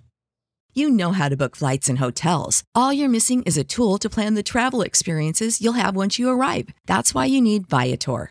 You 0.74 0.88
know 0.88 1.12
how 1.12 1.28
to 1.28 1.36
book 1.36 1.54
flights 1.54 1.90
and 1.90 1.98
hotels. 1.98 2.64
All 2.74 2.94
you're 2.94 3.08
missing 3.08 3.42
is 3.42 3.58
a 3.58 3.64
tool 3.64 3.98
to 3.98 4.08
plan 4.08 4.34
the 4.34 4.42
travel 4.42 4.80
experiences 4.80 5.60
you'll 5.60 5.74
have 5.74 5.94
once 5.94 6.18
you 6.18 6.30
arrive. 6.30 6.68
That's 6.86 7.12
why 7.12 7.26
you 7.26 7.42
need 7.42 7.68
Viator. 7.68 8.30